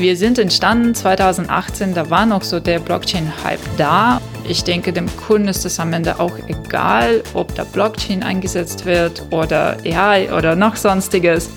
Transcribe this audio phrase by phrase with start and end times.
[0.00, 4.22] Wir sind entstanden 2018, da war noch so der Blockchain-Hype da.
[4.48, 9.22] Ich denke, dem Kunden ist es am Ende auch egal, ob da Blockchain eingesetzt wird
[9.30, 11.50] oder AI oder noch sonstiges.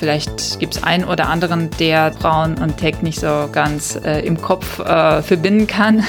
[0.00, 4.42] Vielleicht gibt es einen oder anderen, der Braun und Tech nicht so ganz äh, im
[4.42, 6.02] Kopf äh, verbinden kann.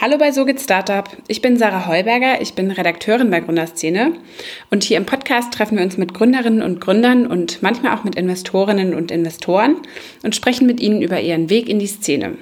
[0.00, 1.08] Hallo bei So geht Startup.
[1.26, 4.12] Ich bin Sarah Heuberger, ich bin Redakteurin bei Gründerszene
[4.70, 8.14] und hier im Podcast treffen wir uns mit Gründerinnen und Gründern und manchmal auch mit
[8.14, 9.74] Investorinnen und Investoren
[10.22, 12.36] und sprechen mit ihnen über ihren Weg in die Szene.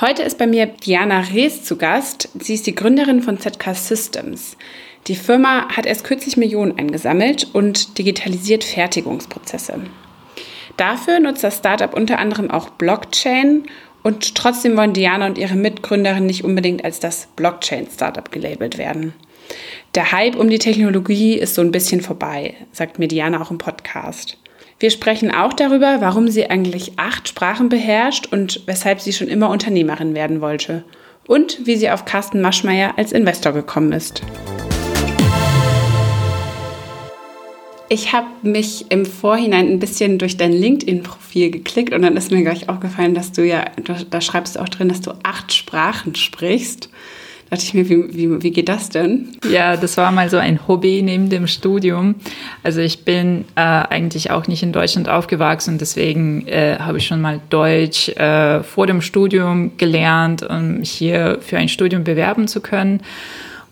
[0.00, 2.30] Heute ist bei mir Diana Rees zu Gast.
[2.40, 4.56] Sie ist die Gründerin von ZK Systems.
[5.08, 9.74] Die Firma hat erst kürzlich Millionen eingesammelt und digitalisiert Fertigungsprozesse.
[10.78, 13.64] Dafür nutzt das Startup unter anderem auch Blockchain
[14.02, 19.14] und trotzdem wollen Diana und ihre Mitgründerin nicht unbedingt als das Blockchain-Startup gelabelt werden.
[19.94, 23.58] Der Hype um die Technologie ist so ein bisschen vorbei, sagt mir Diana auch im
[23.58, 24.36] Podcast.
[24.78, 29.50] Wir sprechen auch darüber, warum sie eigentlich acht Sprachen beherrscht und weshalb sie schon immer
[29.50, 30.84] Unternehmerin werden wollte.
[31.26, 34.22] Und wie sie auf Carsten Maschmeyer als Investor gekommen ist.
[37.92, 42.40] Ich habe mich im Vorhinein ein bisschen durch dein LinkedIn-Profil geklickt und dann ist mir
[42.42, 43.64] gleich aufgefallen, dass du ja,
[44.10, 46.88] da schreibst du auch drin, dass du acht Sprachen sprichst.
[47.50, 49.30] Da dachte ich mir, wie, wie, wie geht das denn?
[49.50, 52.14] Ja, das war mal so ein Hobby neben dem Studium.
[52.62, 57.20] Also ich bin äh, eigentlich auch nicht in Deutschland aufgewachsen, deswegen äh, habe ich schon
[57.20, 62.60] mal Deutsch äh, vor dem Studium gelernt, um mich hier für ein Studium bewerben zu
[62.60, 63.02] können.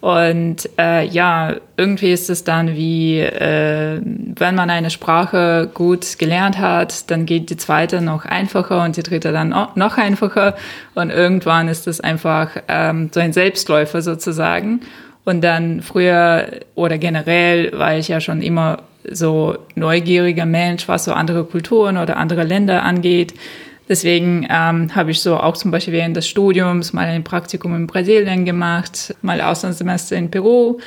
[0.01, 6.59] Und äh, ja, irgendwie ist es dann wie, äh, wenn man eine Sprache gut gelernt
[6.59, 10.57] hat, dann geht die zweite noch einfacher und die dritte dann noch einfacher.
[10.95, 14.83] Und irgendwann ist es einfach ähm, so ein Selbstläufer sozusagen.
[15.25, 16.47] Und dann früher
[16.77, 18.79] oder generell war ich ja schon immer
[19.11, 23.35] so neugieriger Mensch, was so andere Kulturen oder andere Länder angeht.
[23.89, 27.87] Deswegen ähm, habe ich so auch zum Beispiel während des Studiums mal ein Praktikum in
[27.87, 30.79] Brasilien gemacht, mal Auslandssemester in Peru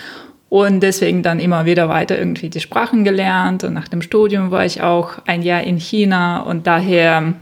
[0.50, 3.63] und deswegen dann immer wieder weiter irgendwie die Sprachen gelernt.
[3.63, 7.35] Und nach dem Studium war ich auch ein Jahr in China und daher,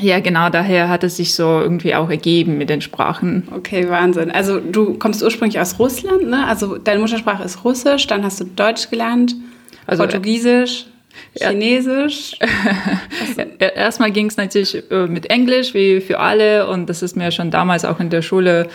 [0.00, 3.48] ja genau, daher hat es sich so irgendwie auch ergeben mit den Sprachen.
[3.56, 4.30] Okay, Wahnsinn.
[4.30, 6.46] Also du kommst ursprünglich aus Russland, ne?
[6.46, 9.34] Also deine Muttersprache ist Russisch, dann hast du Deutsch gelernt,
[9.86, 10.86] also, Portugiesisch.
[11.34, 12.38] Chinesisch?
[13.58, 16.68] Erstmal ging es natürlich äh, mit Englisch, wie für alle.
[16.68, 18.68] Und das ist mir schon damals auch in der Schule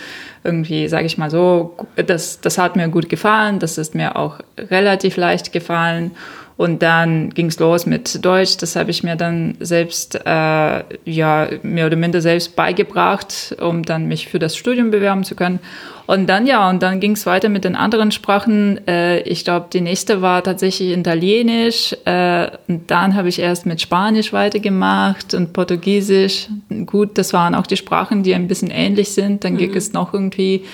[0.43, 3.59] irgendwie, sage ich mal so, das, das hat mir gut gefallen.
[3.59, 6.11] Das ist mir auch relativ leicht gefallen.
[6.55, 8.57] Und dann ging es los mit Deutsch.
[8.57, 14.07] Das habe ich mir dann selbst, äh, ja, mehr oder minder selbst beigebracht, um dann
[14.07, 15.59] mich für das Studium bewerben zu können.
[16.05, 18.87] Und dann, ja, und dann ging es weiter mit den anderen Sprachen.
[18.87, 21.95] Äh, ich glaube, die nächste war tatsächlich Italienisch.
[22.05, 26.49] Äh, und dann habe ich erst mit Spanisch weitergemacht und Portugiesisch.
[26.85, 29.43] Gut, das waren auch die Sprachen, die ein bisschen ähnlich sind.
[29.43, 29.57] Dann mhm.
[29.57, 30.65] ging es noch irgendwie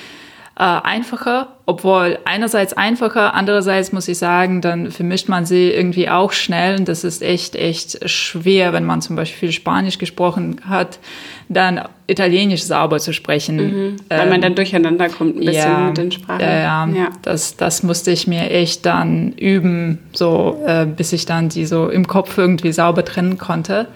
[0.59, 6.33] äh, einfacher, obwohl einerseits einfacher, andererseits muss ich sagen, dann vermischt man sie irgendwie auch
[6.33, 10.99] schnell und das ist echt, echt schwer, wenn man zum Beispiel Spanisch gesprochen hat,
[11.47, 13.55] dann Italienisch sauber zu sprechen.
[13.55, 16.41] Mhm, weil ähm, man dann durcheinander kommt ein bisschen ja, mit den Sprachen.
[16.41, 21.47] Ja, ja, Das, das musste ich mir echt dann üben, so äh, bis ich dann
[21.47, 23.87] die so im Kopf irgendwie sauber trennen konnte.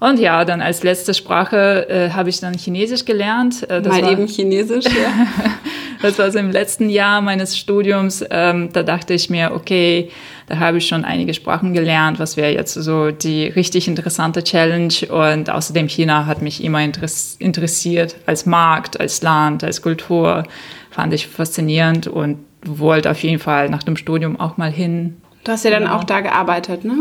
[0.00, 3.68] Und ja, dann als letzte Sprache äh, habe ich dann Chinesisch gelernt.
[3.68, 5.26] Äh, Mal war, eben Chinesisch, ja.
[6.02, 8.24] das war so im letzten Jahr meines Studiums.
[8.30, 10.10] Ähm, da dachte ich mir, okay,
[10.46, 12.18] da habe ich schon einige Sprachen gelernt.
[12.18, 14.94] Was wäre jetzt so die richtig interessante Challenge?
[15.10, 20.44] Und außerdem China hat mich immer interessiert als Markt, als Land, als Kultur.
[20.90, 25.18] Fand ich faszinierend und wollte auf jeden Fall nach dem Studium auch mal hin.
[25.44, 25.96] Du hast ja dann genau.
[25.96, 26.94] auch da gearbeitet, ne?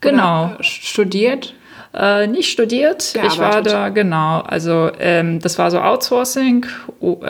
[0.00, 0.46] Genau.
[0.46, 1.54] Oder studiert?
[1.92, 3.14] Äh, nicht studiert.
[3.14, 3.34] Gearbeitet.
[3.34, 4.40] Ich war da, genau.
[4.40, 6.64] Also ähm, das war so Outsourcing,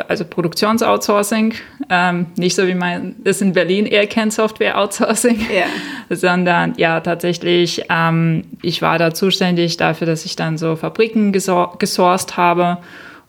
[0.07, 1.55] also Produktionsoutsourcing.
[1.89, 5.67] Ähm, nicht so wie man das in Berlin eher kennt, Software Outsourcing, yeah.
[6.11, 12.37] sondern ja tatsächlich, ähm, ich war da zuständig dafür, dass ich dann so Fabriken gesourced
[12.37, 12.79] habe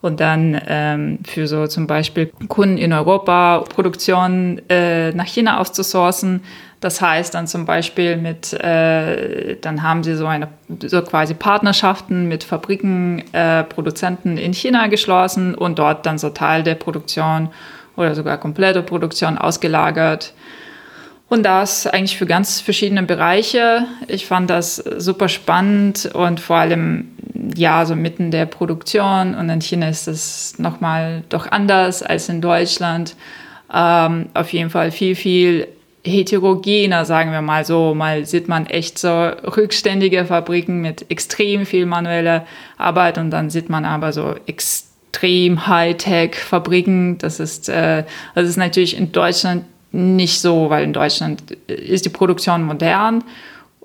[0.01, 6.41] und dann ähm, für so zum Beispiel Kunden in Europa Produktion äh, nach China auszusourcen.
[6.81, 10.47] Das heißt dann zum Beispiel mit, äh, dann haben sie so eine
[10.83, 16.63] so quasi Partnerschaften mit Fabriken, äh, Produzenten in China geschlossen und dort dann so Teil
[16.63, 17.49] der Produktion
[17.95, 20.33] oder sogar komplette Produktion ausgelagert.
[21.29, 23.85] Und das eigentlich für ganz verschiedene Bereiche.
[24.07, 27.11] Ich fand das super spannend und vor allem
[27.55, 29.35] ja so mitten der Produktion.
[29.35, 33.15] Und in China ist es nochmal doch anders als in Deutschland.
[33.71, 35.67] Ähm, auf jeden Fall viel, viel
[36.03, 37.93] heterogener, sagen wir mal so.
[37.93, 42.45] Mal sieht man echt so rückständige Fabriken mit extrem viel manueller
[42.77, 47.17] Arbeit und dann sieht man aber so extrem Hightech-Fabriken.
[47.17, 48.03] Das ist, äh,
[48.35, 53.23] das ist natürlich in Deutschland nicht so, weil in Deutschland ist die Produktion modern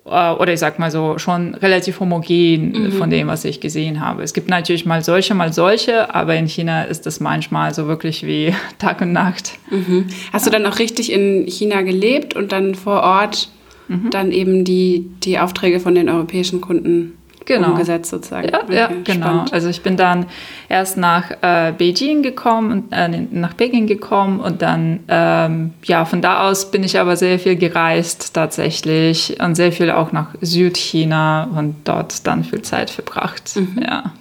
[0.06, 2.92] oder ich sag mal so, schon relativ homogen mhm.
[2.92, 4.22] von dem, was ich gesehen habe.
[4.22, 8.24] Es gibt natürlich mal solche, mal solche, aber in China ist das manchmal so wirklich
[8.24, 9.58] wie Tag und Nacht.
[9.70, 10.06] Mhm.
[10.32, 10.52] Hast ja.
[10.52, 13.48] du dann auch richtig in China gelebt und dann vor Ort
[13.88, 14.10] mhm.
[14.10, 17.14] dann eben die, die Aufträge von den europäischen Kunden
[17.46, 17.70] genau.
[17.70, 18.48] umgesetzt sozusagen.
[18.48, 19.26] Ja, okay, ja genau.
[19.26, 19.52] Spannend.
[19.52, 20.26] Also ich bin dann
[20.68, 26.48] erst nach äh, Beijing gekommen, äh, nach Peking gekommen und dann, ähm, ja, von da
[26.48, 31.76] aus bin ich aber sehr viel gereist tatsächlich und sehr viel auch nach Südchina und
[31.84, 33.56] dort dann viel Zeit verbracht.
[33.56, 33.82] Mhm.
[33.82, 34.12] Ja.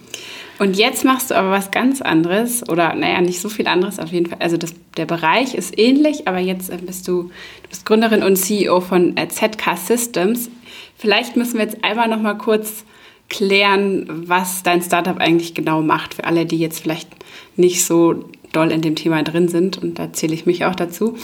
[0.58, 4.10] Und jetzt machst du aber was ganz anderes oder naja, nicht so viel anderes auf
[4.10, 4.40] jeden Fall.
[4.40, 8.38] Also das, der Bereich ist ähnlich, aber jetzt äh, bist du, du bist Gründerin und
[8.38, 10.50] CEO von äh, ZK Systems.
[10.98, 12.86] Vielleicht müssen wir jetzt einmal noch mal kurz
[13.30, 17.10] klären, was dein Startup eigentlich genau macht, für alle, die jetzt vielleicht
[17.56, 19.78] nicht so doll in dem Thema drin sind.
[19.78, 21.18] Und da zähle ich mich auch dazu.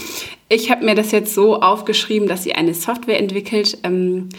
[0.50, 4.30] Ich habe mir das jetzt so aufgeschrieben, dass sie eine Software entwickelt, ähm,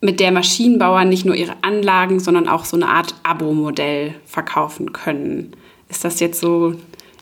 [0.00, 5.52] mit der Maschinenbauer nicht nur ihre Anlagen, sondern auch so eine Art Abo-Modell verkaufen können.
[5.90, 6.74] Ist das jetzt so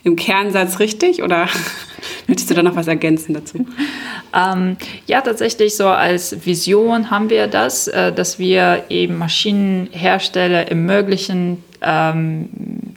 [0.03, 1.47] im Kernsatz richtig oder
[2.27, 3.65] möchtest du da noch was ergänzen dazu?
[4.33, 11.63] Ähm, ja, tatsächlich so als Vision haben wir das, äh, dass wir eben Maschinenhersteller ermöglichen,
[11.81, 12.49] ähm,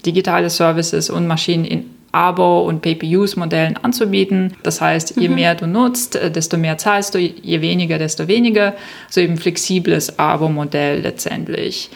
[0.04, 4.52] digitale Services und Maschinen in Abo- und Pay-per-Use-Modellen anzubieten.
[4.62, 5.34] Das heißt, je mhm.
[5.34, 8.74] mehr du nutzt, äh, desto mehr zahlst du, je weniger, desto weniger.
[9.08, 11.90] So eben flexibles Abo-Modell letztendlich.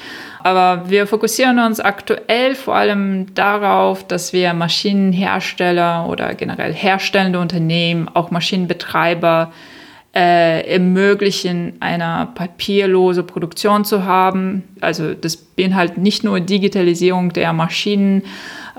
[0.47, 8.09] Aber wir fokussieren uns aktuell vor allem darauf, dass wir Maschinenhersteller oder generell herstellende Unternehmen,
[8.15, 9.53] auch Maschinenbetreiber
[10.15, 14.63] äh, ermöglichen, eine papierlose Produktion zu haben.
[14.81, 18.23] Also das beinhaltet nicht nur Digitalisierung der Maschinen,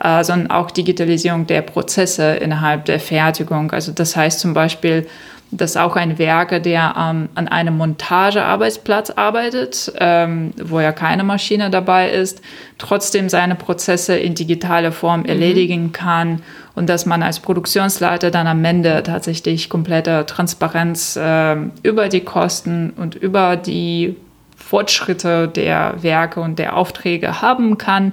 [0.01, 3.71] äh, sondern auch Digitalisierung der Prozesse innerhalb der Fertigung.
[3.73, 5.05] Also das heißt zum Beispiel,
[5.51, 11.69] dass auch ein Werker, der ähm, an einem Montagearbeitsplatz arbeitet, ähm, wo ja keine Maschine
[11.69, 12.41] dabei ist,
[12.77, 15.27] trotzdem seine Prozesse in digitaler Form mhm.
[15.27, 16.41] erledigen kann
[16.75, 22.91] und dass man als Produktionsleiter dann am Ende tatsächlich komplette Transparenz äh, über die Kosten
[22.97, 24.15] und über die
[24.57, 28.11] Fortschritte der Werke und der Aufträge haben kann.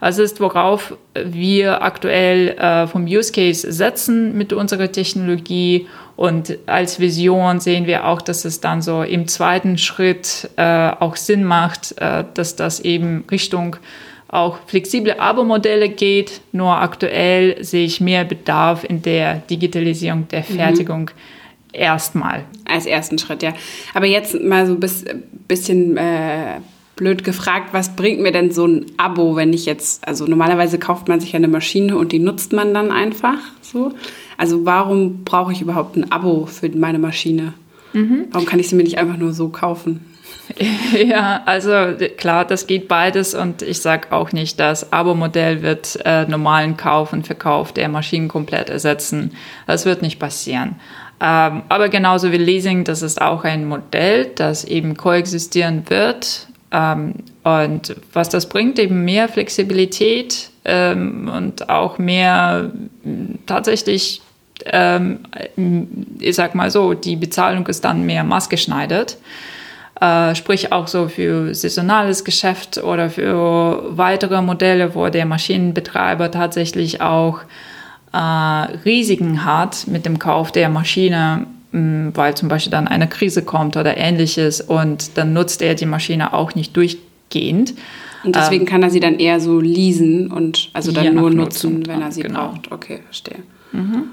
[0.00, 5.86] Das ist, worauf wir aktuell äh, vom Use Case setzen mit unserer Technologie.
[6.16, 11.16] Und als Vision sehen wir auch, dass es dann so im zweiten Schritt äh, auch
[11.16, 13.76] Sinn macht, äh, dass das eben Richtung
[14.28, 16.40] auch flexible Abo-Modelle geht.
[16.52, 20.54] Nur aktuell sehe ich mehr Bedarf in der Digitalisierung der mhm.
[20.56, 21.00] Fertigung.
[21.02, 21.10] Mhm.
[21.72, 22.44] Erstmal.
[22.64, 23.52] Als ersten Schritt, ja.
[23.94, 26.60] Aber jetzt mal so ein bisschen äh,
[26.96, 31.08] blöd gefragt, was bringt mir denn so ein Abo, wenn ich jetzt, also normalerweise kauft
[31.08, 33.92] man sich ja eine Maschine und die nutzt man dann einfach so.
[34.36, 37.54] Also warum brauche ich überhaupt ein Abo für meine Maschine?
[37.92, 38.26] Mhm.
[38.30, 40.04] Warum kann ich sie mir nicht einfach nur so kaufen?
[40.92, 41.72] Ja, also
[42.16, 47.12] klar, das geht beides und ich sage auch nicht, das Abo-Modell wird äh, normalen Kauf
[47.12, 49.32] und Verkauf der Maschinen komplett ersetzen.
[49.66, 50.76] Das wird nicht passieren.
[51.20, 57.96] Ähm, aber genauso wie Leasing, das ist auch ein Modell, das eben koexistieren wird und
[58.12, 62.72] was das bringt, eben mehr Flexibilität ähm, und auch mehr
[63.46, 64.22] tatsächlich,
[64.66, 65.20] ähm,
[66.18, 69.18] ich sag mal so, die Bezahlung ist dann mehr maßgeschneidert.
[70.00, 77.00] Äh, sprich auch so für saisonales Geschäft oder für weitere Modelle, wo der Maschinenbetreiber tatsächlich
[77.00, 77.40] auch
[78.12, 81.46] äh, Risiken hat mit dem Kauf der Maschine
[82.14, 86.32] weil zum Beispiel dann eine Krise kommt oder ähnliches und dann nutzt er die Maschine
[86.32, 87.74] auch nicht durchgehend.
[88.22, 91.86] Und deswegen ähm, kann er sie dann eher so leasen und also dann nur nutzen,
[91.86, 92.48] wenn er sie genau.
[92.48, 92.72] braucht.
[92.72, 93.40] Okay, verstehe.
[93.72, 94.04] Mhm.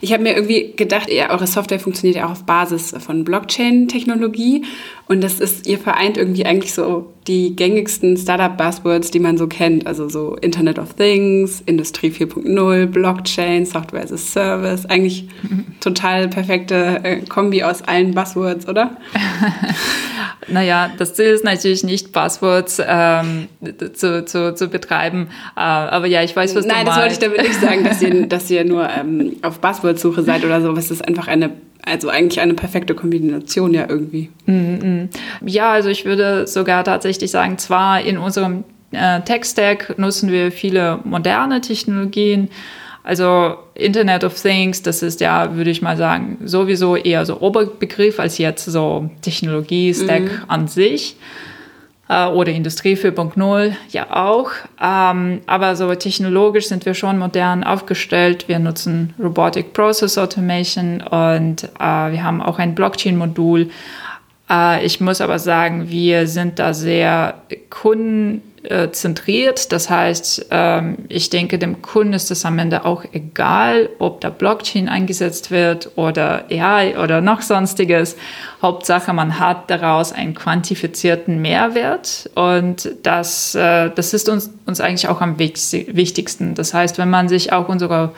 [0.00, 4.64] Ich habe mir irgendwie gedacht, ja, eure Software funktioniert ja auch auf Basis von Blockchain-Technologie.
[5.08, 9.86] Und das ist, ihr vereint irgendwie eigentlich so die gängigsten Startup-Buzzwords, die man so kennt,
[9.86, 15.28] also so Internet of Things, Industrie 4.0, Blockchain, Software as a Service, eigentlich
[15.80, 18.96] total perfekte äh, Kombi aus allen Buzzwords, oder?
[20.48, 23.48] naja, das Ziel ist natürlich nicht Buzzwords ähm,
[23.94, 26.98] zu, zu, zu betreiben, äh, aber ja, ich weiß, was Nein, du meinst.
[26.98, 30.22] Nein, das wollte ich damit nicht sagen, dass ihr, dass ihr nur ähm, auf Buzzword-Suche
[30.22, 31.50] seid oder so, es ist einfach eine
[31.84, 34.30] also eigentlich eine perfekte Kombination ja irgendwie.
[34.46, 35.08] Mm, mm.
[35.46, 41.00] Ja, also ich würde sogar tatsächlich sagen, zwar in unserem äh, Tech-Stack nutzen wir viele
[41.04, 42.50] moderne Technologien,
[43.04, 48.20] Also Internet of Things, das ist ja, würde ich mal sagen, sowieso eher so Oberbegriff
[48.20, 50.44] als jetzt so Technologie-Stack mhm.
[50.46, 51.16] an sich
[52.08, 54.50] äh, oder Industrie 4.0 ja auch.
[54.80, 58.46] Ähm, aber so technologisch sind wir schon modern aufgestellt.
[58.48, 63.70] Wir nutzen Robotic Process Automation und äh, wir haben auch ein Blockchain-Modul.
[64.48, 69.72] Äh, ich muss aber sagen, wir sind da sehr Kunden äh, zentriert.
[69.72, 74.30] Das heißt, ähm, ich denke, dem Kunden ist es am Ende auch egal, ob da
[74.30, 78.16] Blockchain eingesetzt wird oder AI oder noch sonstiges.
[78.62, 85.08] Hauptsache, man hat daraus einen quantifizierten Mehrwert und das, äh, das ist uns, uns eigentlich
[85.08, 86.54] auch am wichtigsten.
[86.54, 88.12] Das heißt, wenn man sich auch unsere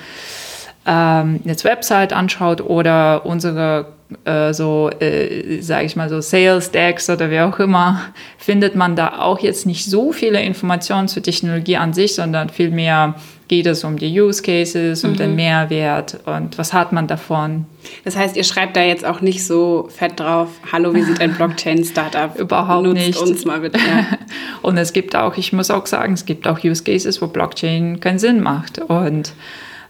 [0.87, 3.87] ähm, jetzt Website anschaut oder unsere
[4.25, 8.01] äh, so, äh, sage ich mal so Sales Decks oder wie auch immer,
[8.39, 13.15] findet man da auch jetzt nicht so viele Informationen zur Technologie an sich, sondern vielmehr
[13.49, 15.17] geht es um die Use Cases, um mhm.
[15.17, 17.67] den Mehrwert und was hat man davon.
[18.05, 21.35] Das heißt, ihr schreibt da jetzt auch nicht so fett drauf, hallo, wie sieht ein
[21.37, 22.39] Blockchain-Startup?
[22.39, 23.21] Überhaupt Nutzt nicht.
[23.21, 23.79] uns mal bitte.
[23.79, 24.19] Ja.
[24.63, 28.01] und es gibt auch, ich muss auch sagen, es gibt auch Use Cases, wo Blockchain
[28.01, 29.33] keinen Sinn macht und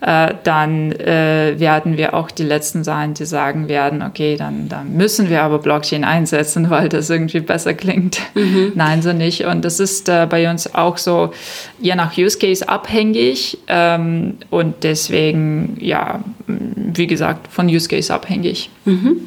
[0.04, 4.92] äh, dann äh, werden wir auch die Letzten sein, die sagen werden, okay, dann, dann
[4.92, 8.18] müssen wir aber Blockchain einsetzen, weil das irgendwie besser klingt.
[8.34, 8.72] Mhm.
[8.74, 9.46] Nein, so nicht.
[9.46, 11.32] Und das ist äh, bei uns auch so,
[11.80, 18.68] je nach Use Case abhängig ähm, und deswegen, ja, wie gesagt, von Use Case abhängig.
[18.84, 19.22] Mhm.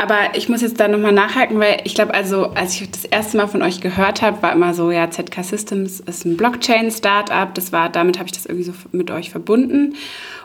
[0.00, 3.36] Aber ich muss jetzt da nochmal nachhaken, weil ich glaube, also als ich das erste
[3.36, 7.54] Mal von euch gehört habe, war immer so, ja, ZK Systems ist ein Blockchain-Startup.
[7.54, 9.96] Das war, damit habe ich das irgendwie so mit euch verbunden.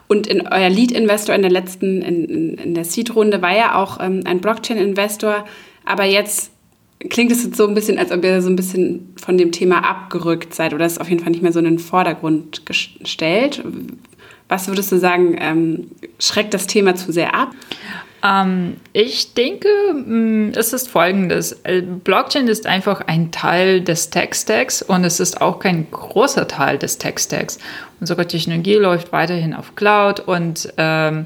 [0.07, 4.01] Und in euer Lead-Investor in der letzten, in, in, in der Seed-Runde war ja auch
[4.01, 5.45] ähm, ein Blockchain-Investor.
[5.85, 6.51] Aber jetzt
[7.09, 9.89] klingt es jetzt so ein bisschen, als ob ihr so ein bisschen von dem Thema
[9.89, 13.63] abgerückt seid oder es auf jeden Fall nicht mehr so in den Vordergrund gestellt.
[14.49, 17.51] Was würdest du sagen, ähm, schreckt das Thema zu sehr ab?
[18.25, 21.51] Ähm, ich denke, mm, es ist folgendes.
[21.63, 26.77] Äh, Blockchain ist einfach ein Teil des Tech-Stacks und es ist auch kein großer Teil
[26.77, 27.59] des Tech-Stacks.
[27.99, 31.25] Unsere Technologie läuft weiterhin auf Cloud und ähm,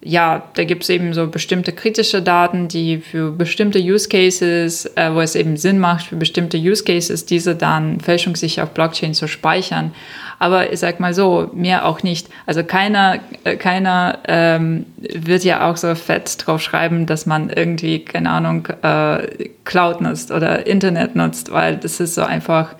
[0.00, 5.12] ja, da gibt es eben so bestimmte kritische Daten, die für bestimmte Use Cases, äh,
[5.12, 9.26] wo es eben Sinn macht, für bestimmte Use Cases diese dann fälschungssicher auf Blockchain zu
[9.26, 9.92] speichern.
[10.38, 12.28] Aber ich sag mal so, mehr auch nicht.
[12.46, 18.04] Also keiner, äh, keiner ähm, wird ja auch so fett drauf schreiben, dass man irgendwie,
[18.04, 22.76] keine Ahnung, äh, Cloud nutzt oder Internet nutzt, weil das ist so einfach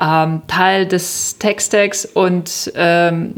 [0.00, 3.34] ähm, Teil des Tech-Stacks und ähm,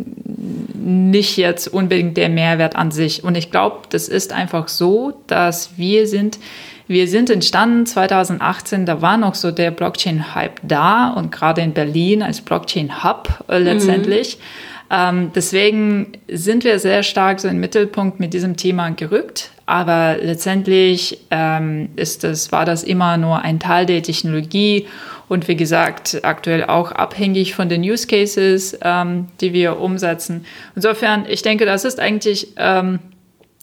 [0.75, 3.25] nicht jetzt unbedingt der Mehrwert an sich.
[3.25, 6.38] Und ich glaube, das ist einfach so, dass wir sind,
[6.87, 12.23] wir sind entstanden 2018, da war noch so der Blockchain-Hype da und gerade in Berlin
[12.23, 14.37] als Blockchain-Hub äh, letztendlich.
[14.38, 14.75] Mhm.
[14.90, 19.50] Ähm, deswegen sind wir sehr stark so im Mittelpunkt mit diesem Thema gerückt.
[19.66, 24.87] Aber letztendlich ähm, ist das, war das immer nur ein Teil der Technologie
[25.28, 30.44] und wie gesagt, aktuell auch abhängig von den Use Cases, ähm, die wir umsetzen.
[30.74, 32.98] Insofern, ich denke, das ist eigentlich, ähm,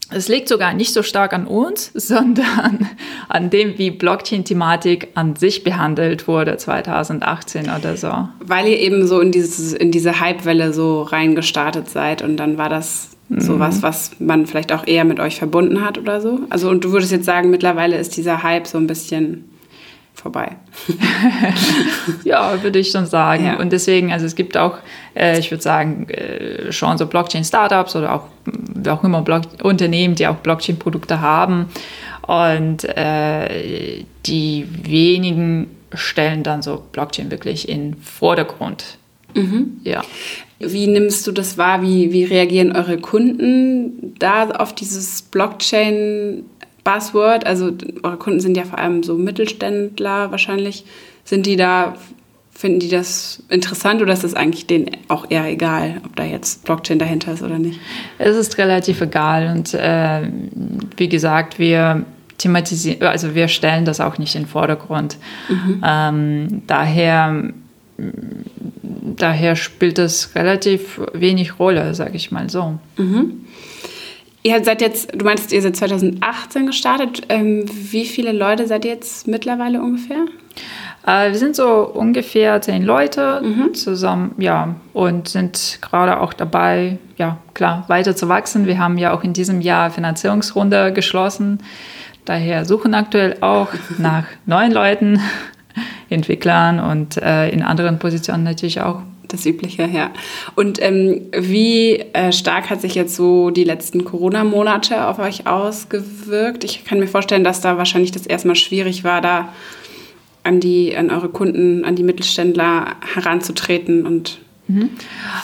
[0.10, 2.90] es liegt sogar nicht so stark an uns, sondern
[3.30, 8.12] an dem, wie Blockchain-Thematik an sich behandelt wurde 2018 oder so.
[8.40, 12.70] Weil ihr eben so in, dieses, in diese Hype-Welle so reingestartet seid und dann war
[12.70, 13.84] das sowas, mhm.
[13.84, 16.42] was man vielleicht auch eher mit euch verbunden hat oder so.
[16.50, 19.51] Also und du würdest jetzt sagen, mittlerweile ist dieser Hype so ein bisschen
[20.14, 20.58] vorbei.
[22.24, 23.46] ja, würde ich schon sagen.
[23.46, 23.60] Ja.
[23.60, 24.78] Und deswegen, also es gibt auch,
[25.16, 28.26] äh, ich würde sagen, äh, schon so Blockchain-Startups oder auch,
[28.88, 31.68] auch immer Block Unternehmen, die auch Blockchain-Produkte haben.
[32.28, 38.98] Und äh, die wenigen stellen dann so Blockchain wirklich in Vordergrund.
[39.36, 39.80] Mhm.
[39.84, 40.02] Ja.
[40.60, 41.82] Wie nimmst du das wahr?
[41.82, 46.44] Wie, wie reagieren eure Kunden da auf dieses Blockchain?
[46.84, 47.46] Buzzword?
[47.46, 47.72] Also
[48.04, 50.86] eure Kunden sind ja vor allem so Mittelständler wahrscheinlich.
[51.24, 51.96] Sind die da,
[52.52, 56.64] finden die das interessant oder ist das eigentlich denen auch eher egal, ob da jetzt
[56.66, 57.80] Blockchain dahinter ist oder nicht?
[58.18, 60.30] Es ist relativ egal und äh,
[60.98, 62.06] wie gesagt, wir
[62.38, 65.18] thematisieren, also wir stellen das auch nicht in den Vordergrund.
[65.48, 65.84] Mhm.
[65.86, 67.54] Ähm, daher
[69.22, 72.80] daher spielt das relativ wenig Rolle, sage ich mal so.
[72.98, 73.46] Mhm.
[74.44, 77.22] Ihr seid jetzt, du meinst, ihr seid 2018 gestartet.
[77.30, 80.26] Ähm, wie viele Leute seid ihr jetzt mittlerweile ungefähr?
[81.06, 83.74] Äh, wir sind so ungefähr zehn Leute mhm.
[83.74, 88.66] zusammen, ja, und sind gerade auch dabei, ja, klar, weiter zu wachsen.
[88.66, 91.60] Wir haben ja auch in diesem Jahr Finanzierungsrunde geschlossen.
[92.26, 95.20] Daher suchen aktuell auch nach neuen Leuten,
[96.10, 99.02] Entwicklern und äh, in anderen Positionen natürlich auch
[99.34, 100.12] das Übliche, ja.
[100.56, 106.64] Und ähm, wie äh, stark hat sich jetzt so die letzten Corona-Monate auf euch ausgewirkt?
[106.64, 109.50] Ich kann mir vorstellen, dass da wahrscheinlich das erstmal schwierig war, da
[110.44, 114.90] an die, an eure Kunden, an die Mittelständler heranzutreten und mhm.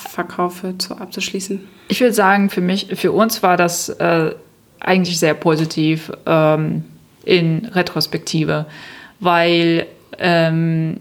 [0.09, 1.67] Verkaufe zu, abzuschließen.
[1.87, 4.33] Ich würde sagen, für mich, für uns war das äh,
[4.79, 6.83] eigentlich sehr positiv ähm,
[7.23, 8.65] in Retrospektive,
[9.19, 9.85] weil
[10.17, 10.99] ähm,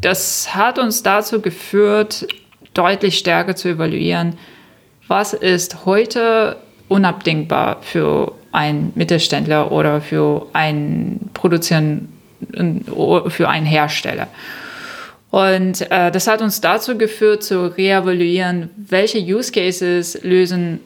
[0.00, 2.26] das hat uns dazu geführt,
[2.74, 4.38] deutlich stärker zu evaluieren,
[5.08, 6.56] was ist heute
[6.88, 12.08] unabdingbar für einen Mittelständler oder für einen Produzenten,
[13.28, 14.28] für einen Hersteller.
[15.30, 20.80] Und äh, das hat uns dazu geführt, zu reevaluieren, welche Use Cases lösen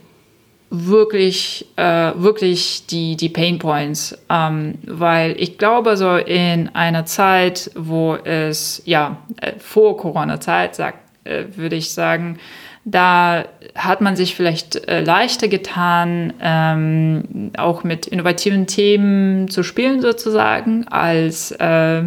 [0.71, 4.17] wirklich, äh, wirklich die, die Pain Points.
[4.31, 10.79] Ähm, weil ich glaube, so in einer Zeit, wo es, ja, äh, vor Corona-Zeit,
[11.25, 12.39] äh, würde ich sagen,
[12.85, 20.01] da hat man sich vielleicht äh, leichter getan, ähm, auch mit innovativen Themen zu spielen
[20.01, 22.05] sozusagen als, äh,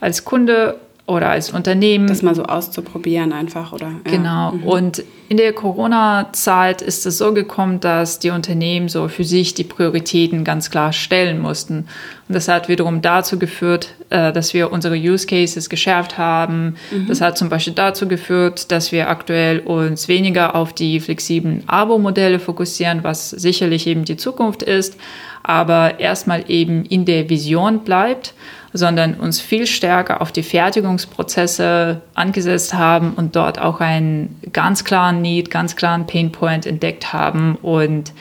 [0.00, 0.76] als Kunde
[1.06, 2.08] oder als Unternehmen.
[2.08, 3.92] Das mal so auszuprobieren einfach, oder?
[4.04, 4.10] Ja.
[4.10, 4.52] Genau.
[4.52, 4.64] Mhm.
[4.64, 9.64] Und in der Corona-Zeit ist es so gekommen, dass die Unternehmen so für sich die
[9.64, 11.86] Prioritäten ganz klar stellen mussten.
[12.28, 16.76] Und das hat wiederum dazu geführt, äh, dass wir unsere Use Cases geschärft haben.
[16.90, 17.06] Mhm.
[17.06, 22.40] Das hat zum Beispiel dazu geführt, dass wir aktuell uns weniger auf die flexiblen Abo-Modelle
[22.40, 24.96] fokussieren, was sicherlich eben die Zukunft ist,
[25.44, 28.34] aber erstmal eben in der Vision bleibt
[28.76, 35.22] sondern uns viel stärker auf die Fertigungsprozesse angesetzt haben und dort auch einen ganz klaren
[35.22, 37.56] Need, ganz klaren Painpoint entdeckt haben.
[37.56, 38.12] Und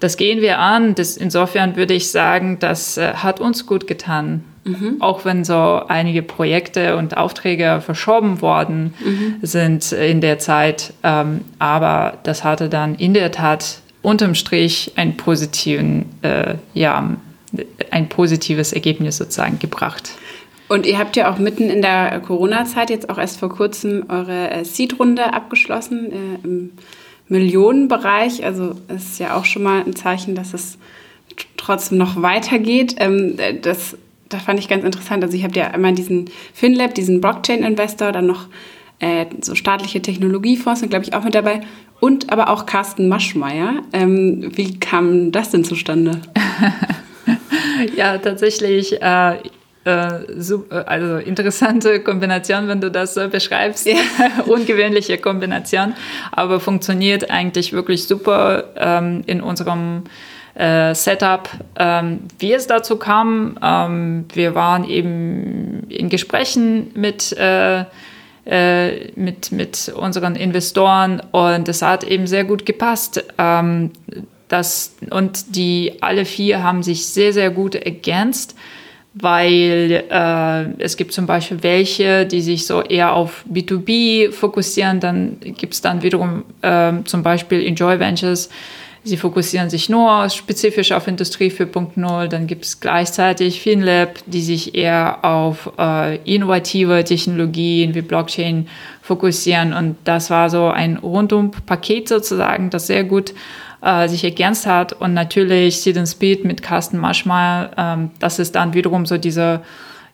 [0.00, 0.94] das gehen wir an.
[0.94, 4.44] Das, insofern würde ich sagen, das äh, hat uns gut getan.
[4.64, 4.96] Mhm.
[5.00, 9.36] Auch wenn so einige Projekte und Aufträge verschoben worden mhm.
[9.42, 10.92] sind in der Zeit.
[11.02, 17.16] Ähm, aber das hatte dann in der Tat unterm Strich einen positiven äh, ja,
[17.90, 20.12] ein positives Ergebnis sozusagen gebracht.
[20.68, 24.50] Und ihr habt ja auch mitten in der Corona-Zeit jetzt auch erst vor kurzem eure
[24.50, 26.70] äh, Seed-Runde abgeschlossen äh, im
[27.28, 28.44] Millionenbereich.
[28.44, 30.78] Also ist ja auch schon mal ein Zeichen, dass es
[31.56, 32.96] trotzdem noch weitergeht.
[32.98, 33.96] Ähm, das,
[34.28, 35.24] das fand ich ganz interessant.
[35.24, 38.48] Also ich habe ja einmal diesen FinLab, diesen Blockchain-Investor, dann noch
[38.98, 41.62] äh, so staatliche Technologiefonds sind, glaube ich, auch mit dabei.
[41.98, 43.82] Und aber auch Carsten Maschmeyer.
[43.94, 46.20] Ähm, wie kam das denn zustande?
[47.96, 49.00] ja, tatsächlich.
[49.00, 49.36] Äh,
[49.84, 50.20] äh,
[50.86, 53.86] also interessante Kombination, wenn du das so beschreibst.
[53.86, 53.96] Ja.
[54.46, 55.94] Ungewöhnliche Kombination,
[56.32, 60.04] aber funktioniert eigentlich wirklich super ähm, in unserem
[60.54, 61.48] äh, Setup.
[61.78, 67.84] Ähm, wie es dazu kam, ähm, wir waren eben in Gesprächen mit äh,
[68.44, 73.22] äh, mit, mit unseren Investoren und es hat eben sehr gut gepasst.
[74.48, 78.56] Das, und die alle vier haben sich sehr, sehr gut ergänzt,
[79.14, 85.00] weil äh, es gibt zum Beispiel welche, die sich so eher auf B2B fokussieren.
[85.00, 88.48] Dann gibt es dann wiederum äh, zum Beispiel Enjoy Ventures.
[89.04, 92.26] Sie fokussieren sich nur spezifisch auf Industrie 4.0.
[92.28, 98.68] Dann gibt es gleichzeitig FinLab, die sich eher auf äh, innovative Technologien wie Blockchain
[99.00, 99.72] fokussieren.
[99.72, 103.34] Und das war so ein Rundum-Paket sozusagen, das sehr gut äh,
[104.08, 104.92] sich ergänzt hat.
[104.92, 109.60] Und natürlich Seed and Speed mit Carsten Maschmeyer, ähm, das ist dann wiederum so diese,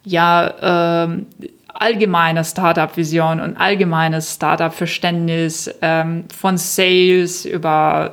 [0.05, 1.27] ja, ähm,
[1.75, 8.13] allgemeine Startup-Vision und allgemeines Startup-Verständnis ähm, von Sales über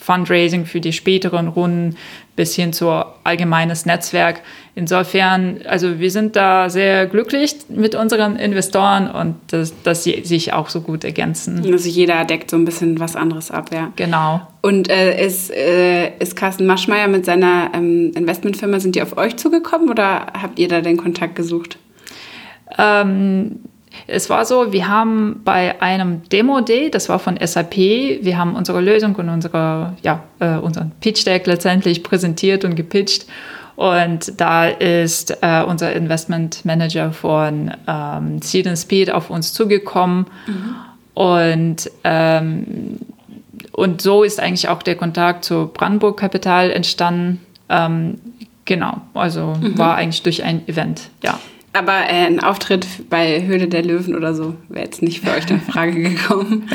[0.00, 1.96] Fundraising für die späteren Runden
[2.36, 2.88] bis hin zu
[3.24, 4.42] allgemeines Netzwerk.
[4.76, 10.52] Insofern, also wir sind da sehr glücklich mit unseren Investoren und dass, dass sie sich
[10.52, 11.60] auch so gut ergänzen.
[11.72, 13.92] Also jeder deckt so ein bisschen was anderes ab, ja.
[13.96, 14.42] Genau.
[14.62, 19.36] Und äh, ist, äh, ist Carsten Maschmeyer mit seiner ähm, Investmentfirma, sind die auf euch
[19.36, 21.78] zugekommen oder habt ihr da den Kontakt gesucht?
[22.78, 23.60] Ähm,
[24.06, 28.80] es war so, wir haben bei einem Demo-Day, das war von SAP, wir haben unsere
[28.80, 33.26] Lösung und unsere, ja, äh, unseren Pitch-Deck letztendlich präsentiert und gepitcht.
[33.80, 40.26] Und da ist äh, unser Investment Manager von ähm, Seed and Speed auf uns zugekommen.
[40.46, 40.74] Mhm.
[41.14, 42.98] Und, ähm,
[43.72, 47.40] und so ist eigentlich auch der Kontakt zu Brandenburg Kapital entstanden.
[47.70, 48.20] Ähm,
[48.66, 49.78] genau, also mhm.
[49.78, 51.38] war eigentlich durch ein Event, ja.
[51.72, 55.48] Aber äh, ein Auftritt bei Höhle der Löwen oder so wäre jetzt nicht für euch
[55.50, 56.68] in Frage gekommen.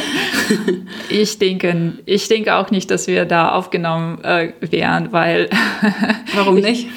[1.09, 5.49] ich denke, ich denke auch nicht, dass wir da aufgenommen äh, wären, weil.
[6.35, 6.87] Warum nicht?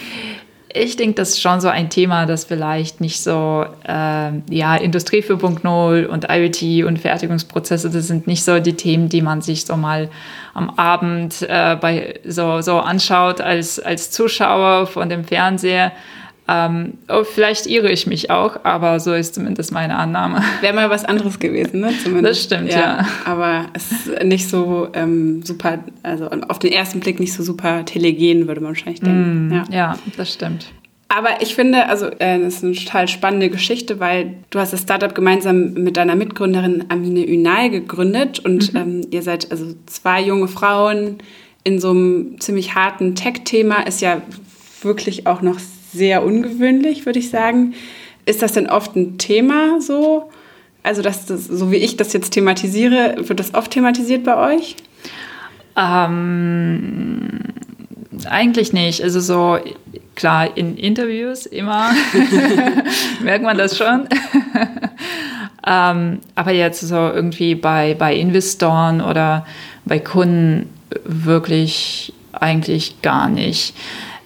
[0.74, 5.20] ich denke, das ist schon so ein Thema, das vielleicht nicht so, äh, ja, Industrie
[5.20, 9.76] 4.0 und IoT und Fertigungsprozesse, das sind nicht so die Themen, die man sich so
[9.76, 10.10] mal
[10.54, 15.92] am Abend äh, bei, so, so anschaut als, als Zuschauer von dem Fernseher.
[16.50, 20.42] Ähm, oh, vielleicht irre ich mich auch, aber so ist zumindest meine Annahme.
[20.62, 21.92] Wäre mal was anderes gewesen, ne?
[22.02, 22.36] Zumindest.
[22.36, 22.78] Das stimmt, ja.
[22.78, 23.06] ja.
[23.26, 27.84] Aber es ist nicht so ähm, super, also auf den ersten Blick nicht so super
[27.84, 29.48] telegen, würde man wahrscheinlich denken.
[29.48, 29.64] Mm, ja.
[29.70, 30.72] ja, das stimmt.
[31.08, 34.82] Aber ich finde, also äh, das ist eine total spannende Geschichte, weil du hast das
[34.82, 38.80] Startup gemeinsam mit deiner Mitgründerin Amine Ünal gegründet und mhm.
[38.80, 41.18] ähm, ihr seid also zwei junge Frauen
[41.64, 44.22] in so einem ziemlich harten Tech-Thema, ist ja
[44.82, 45.58] wirklich auch noch
[45.92, 47.74] sehr ungewöhnlich, würde ich sagen.
[48.26, 50.30] Ist das denn oft ein Thema so?
[50.82, 54.76] Also, dass das, so wie ich das jetzt thematisiere, wird das oft thematisiert bei euch?
[55.76, 57.40] Ähm,
[58.28, 59.02] eigentlich nicht.
[59.02, 59.58] Also so
[60.14, 61.90] klar in Interviews immer
[63.22, 64.08] merkt man das schon.
[65.66, 69.46] ähm, aber jetzt so irgendwie bei, bei Investoren oder
[69.84, 70.68] bei Kunden
[71.04, 73.74] wirklich eigentlich gar nicht.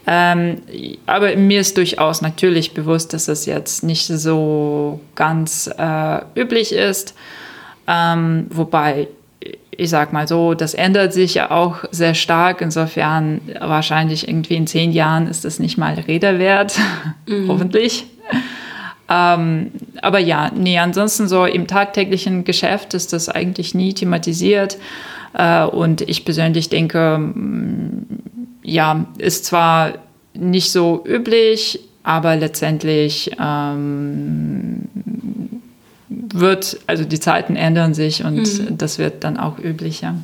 [0.07, 0.63] Ähm,
[1.07, 7.15] aber mir ist durchaus natürlich bewusst, dass es jetzt nicht so ganz äh, üblich ist.
[7.87, 9.09] Ähm, wobei,
[9.71, 12.61] ich sag mal so, das ändert sich ja auch sehr stark.
[12.61, 16.79] Insofern wahrscheinlich irgendwie in zehn Jahren ist das nicht mal Rede wert.
[17.27, 17.49] Mhm.
[17.49, 18.07] Hoffentlich.
[19.09, 24.77] Ähm, aber ja, nee, ansonsten so im tagtäglichen Geschäft ist das eigentlich nie thematisiert.
[25.35, 27.33] Äh, und ich persönlich denke,
[28.63, 29.95] ja, ist zwar
[30.35, 34.89] nicht so üblich, aber letztendlich ähm,
[36.09, 38.79] wird, also die Zeiten ändern sich und mhm.
[38.79, 40.15] das wird dann auch üblicher.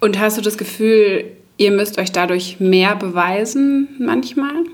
[0.00, 1.24] Und hast du das Gefühl,
[1.56, 4.64] ihr müsst euch dadurch mehr beweisen manchmal?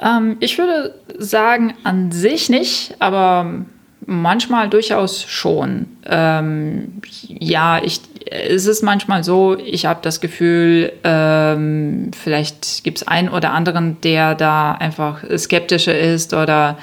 [0.00, 3.64] Ähm, ich würde sagen, an sich nicht, aber
[4.04, 5.86] manchmal durchaus schon.
[6.04, 13.06] Ähm, ja, ich, es ist manchmal so, ich habe das Gefühl, ähm, vielleicht gibt es
[13.06, 16.76] einen oder anderen, der da einfach skeptischer ist oder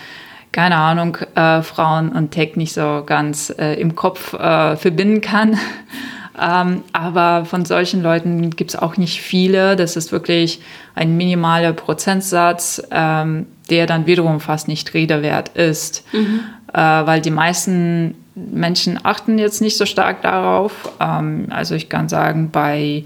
[0.54, 5.58] keine Ahnung, äh, Frauen und Tech nicht so ganz äh, im Kopf äh, verbinden kann.
[6.42, 9.76] ähm, aber von solchen Leuten gibt es auch nicht viele.
[9.76, 10.62] Das ist wirklich
[10.96, 16.06] ein minimaler Prozentsatz, ähm, der dann wiederum fast nicht Redewert ist.
[16.14, 16.42] Mhm.
[16.72, 20.92] Äh, weil die meisten Menschen achten jetzt nicht so stark darauf.
[21.00, 23.04] Ähm, also ich kann sagen, bei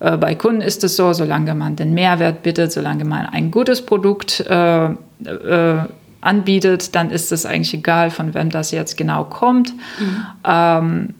[0.00, 3.84] äh, bei Kunden ist es so, solange man den Mehrwert bittet, solange man ein gutes
[3.84, 5.78] Produkt äh, äh,
[6.20, 9.72] anbietet, dann ist es eigentlich egal, von wem das jetzt genau kommt.
[9.98, 10.26] Mhm.
[10.44, 11.14] Ähm,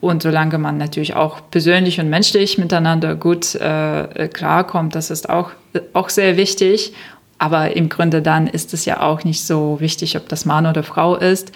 [0.00, 5.50] und solange man natürlich auch persönlich und menschlich miteinander gut äh, klarkommt, das ist auch,
[5.92, 6.94] auch sehr wichtig.
[7.38, 10.82] Aber im Grunde dann ist es ja auch nicht so wichtig, ob das Mann oder
[10.82, 11.52] Frau ist.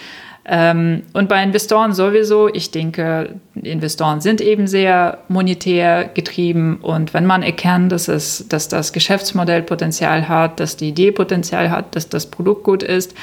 [0.52, 7.24] Ähm, und bei Investoren sowieso, ich denke, Investoren sind eben sehr monetär getrieben und wenn
[7.24, 12.08] man erkennt, dass, es, dass das Geschäftsmodell Potenzial hat, dass die Idee Potenzial hat, dass
[12.08, 13.14] das Produkt gut ist,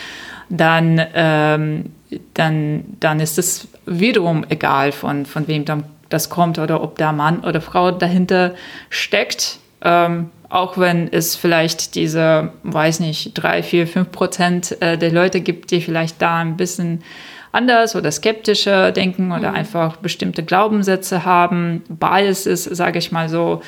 [0.48, 1.92] dann, ähm,
[2.34, 5.66] dann, dann ist es wiederum egal, von, von wem
[6.08, 8.56] das kommt oder ob da Mann oder Frau dahinter
[8.90, 9.60] steckt.
[9.82, 15.42] Ähm, auch wenn es vielleicht diese, weiß nicht, drei, vier, fünf Prozent äh, der Leute
[15.42, 17.04] gibt, die vielleicht da ein bisschen
[17.52, 19.56] anders oder skeptischer denken oder mhm.
[19.56, 23.62] einfach bestimmte Glaubenssätze haben, Biases, sage ich mal so.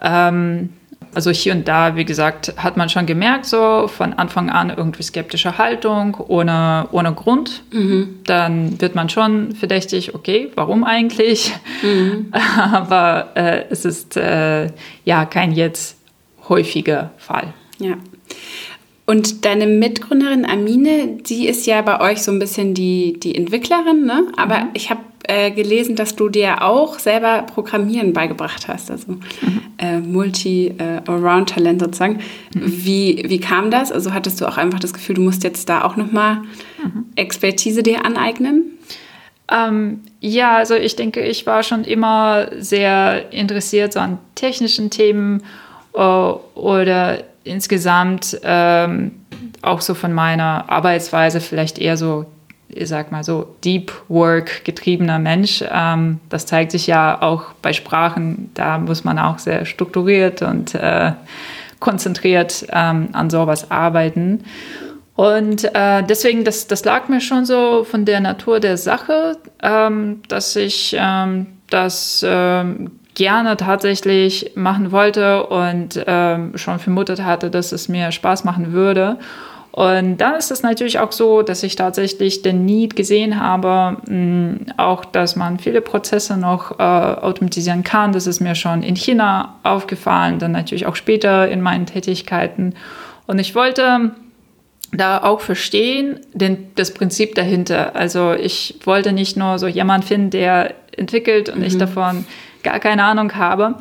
[0.00, 0.70] Ähm,
[1.14, 5.02] also hier und da, wie gesagt, hat man schon gemerkt, so von Anfang an irgendwie
[5.02, 7.62] skeptische Haltung ohne, ohne Grund.
[7.72, 8.18] Mhm.
[8.24, 11.54] Dann wird man schon verdächtig, okay, warum eigentlich?
[11.82, 12.32] Mhm.
[12.72, 14.68] Aber äh, es ist äh,
[15.04, 15.95] ja kein jetzt
[16.48, 17.52] häufiger Fall.
[17.78, 17.96] Ja.
[19.06, 24.04] Und deine Mitgründerin Amine, die ist ja bei euch so ein bisschen die, die Entwicklerin,
[24.04, 24.26] ne?
[24.36, 24.70] Aber mhm.
[24.74, 29.20] ich habe äh, gelesen, dass du dir auch selber Programmieren beigebracht hast, also mhm.
[29.78, 32.18] äh, Multi-Around-Talent äh, sozusagen.
[32.54, 32.62] Mhm.
[32.64, 33.92] Wie, wie kam das?
[33.92, 36.42] Also hattest du auch einfach das Gefühl, du musst jetzt da auch nochmal
[36.82, 37.06] mhm.
[37.14, 38.78] Expertise dir aneignen?
[39.48, 45.42] Ähm, ja, also ich denke, ich war schon immer sehr interessiert so an technischen Themen
[45.96, 49.12] oder insgesamt ähm,
[49.62, 52.26] auch so von meiner Arbeitsweise vielleicht eher so,
[52.68, 55.64] ich sag mal so, Deep Work getriebener Mensch.
[55.70, 60.74] Ähm, das zeigt sich ja auch bei Sprachen, da muss man auch sehr strukturiert und
[60.74, 61.12] äh,
[61.80, 64.44] konzentriert ähm, an sowas arbeiten.
[65.14, 70.20] Und äh, deswegen, das, das lag mir schon so von der Natur der Sache, ähm,
[70.28, 77.72] dass ich ähm, das ähm, gerne tatsächlich machen wollte und ähm, schon vermutet hatte, dass
[77.72, 79.18] es mir Spaß machen würde.
[79.72, 84.72] Und dann ist es natürlich auch so, dass ich tatsächlich den Need gesehen habe, mh,
[84.76, 88.12] auch dass man viele Prozesse noch äh, automatisieren kann.
[88.12, 92.74] Das ist mir schon in China aufgefallen, dann natürlich auch später in meinen Tätigkeiten.
[93.26, 94.12] Und ich wollte
[94.92, 97.96] da auch verstehen, denn das Prinzip dahinter.
[97.96, 101.64] Also ich wollte nicht nur so jemand finden, der entwickelt und mhm.
[101.64, 102.24] ich davon
[102.66, 103.76] gar keine Ahnung habe,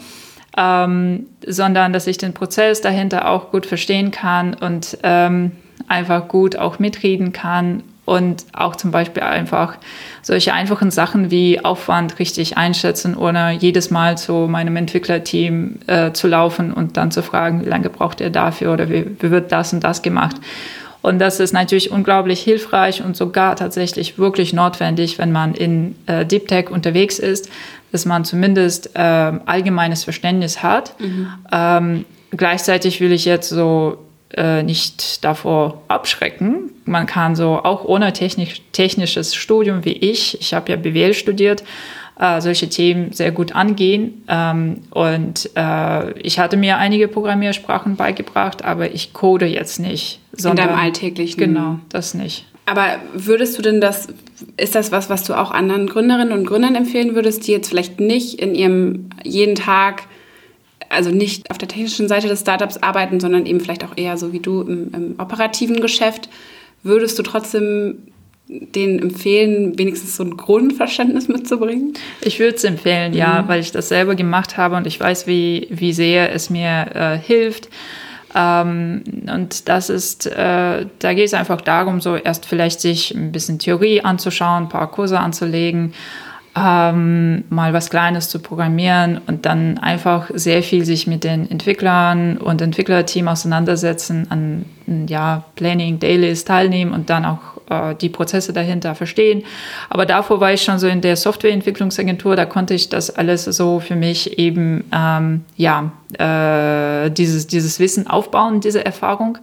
[0.58, 5.52] ähm, sondern dass ich den Prozess dahinter auch gut verstehen kann und ähm,
[5.88, 9.78] einfach gut auch mitreden kann und auch zum Beispiel einfach
[10.22, 16.28] solche einfachen Sachen wie Aufwand richtig einschätzen, ohne jedes Mal zu meinem Entwicklerteam äh, zu
[16.28, 19.74] laufen und dann zu fragen, wie lange braucht ihr dafür oder wie, wie wird das
[19.74, 20.36] und das gemacht.
[21.06, 26.26] Und das ist natürlich unglaublich hilfreich und sogar tatsächlich wirklich notwendig, wenn man in äh,
[26.26, 27.48] Deep Tech unterwegs ist,
[27.96, 31.00] dass man zumindest äh, allgemeines Verständnis hat.
[31.00, 31.28] Mhm.
[31.50, 34.00] Ähm, gleichzeitig will ich jetzt so
[34.34, 36.72] äh, nicht davor abschrecken.
[36.84, 41.64] Man kann so auch ohne technisch, technisches Studium wie ich, ich habe ja BWL studiert,
[42.20, 44.26] äh, solche Themen sehr gut angehen.
[44.28, 50.20] Ähm, und äh, ich hatte mir einige Programmiersprachen beigebracht, aber ich code jetzt nicht.
[50.34, 51.40] Sondern, In deinem alltäglichen?
[51.40, 52.46] Genau, das nicht.
[52.66, 54.08] Aber würdest du denn das,
[54.58, 58.00] ist das was, was du auch anderen Gründerinnen und Gründern empfehlen würdest, die jetzt vielleicht
[58.00, 60.04] nicht in ihrem jeden Tag
[60.90, 64.34] also nicht auf der technischen Seite des Startups arbeiten, sondern eben vielleicht auch eher so
[64.34, 66.30] wie du im, im operativen Geschäft,
[66.84, 67.98] würdest du trotzdem
[68.48, 71.94] denen empfehlen, wenigstens so ein Grundverständnis mitzubringen?
[72.22, 73.18] Ich würde es empfehlen, mhm.
[73.18, 76.88] ja, weil ich das selber gemacht habe und ich weiß, wie, wie sehr es mir
[76.94, 77.70] äh, hilft.
[78.36, 83.32] Ähm, und das ist, äh, da geht es einfach darum, so erst vielleicht sich ein
[83.32, 85.94] bisschen Theorie anzuschauen, ein paar Kurse anzulegen
[86.56, 92.38] ähm, mal was Kleines zu programmieren und dann einfach sehr viel sich mit den Entwicklern
[92.38, 94.66] und Entwicklerteam auseinandersetzen, an
[95.08, 97.40] ja, Planning, Dailies teilnehmen und dann auch
[97.70, 99.44] äh, die Prozesse dahinter verstehen.
[99.90, 103.80] Aber davor war ich schon so in der Softwareentwicklungsagentur, da konnte ich das alles so
[103.80, 109.38] für mich eben, ähm, ja, äh, dieses, dieses Wissen aufbauen, diese Erfahrung.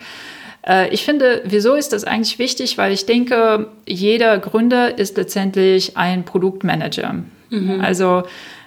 [0.67, 2.79] Äh, ich finde, wieso ist das eigentlich wichtig?
[2.79, 7.17] Weil ich denke, jeder Gründer ist letztendlich ein Produktmanager.
[7.51, 7.81] Mhm.
[7.81, 8.23] Also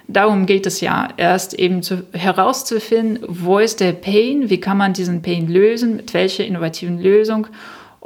[0.08, 4.92] darum geht es ja, erst eben zu, herauszufinden, wo ist der Pain, wie kann man
[4.92, 7.48] diesen Pain lösen, mit welcher innovativen Lösung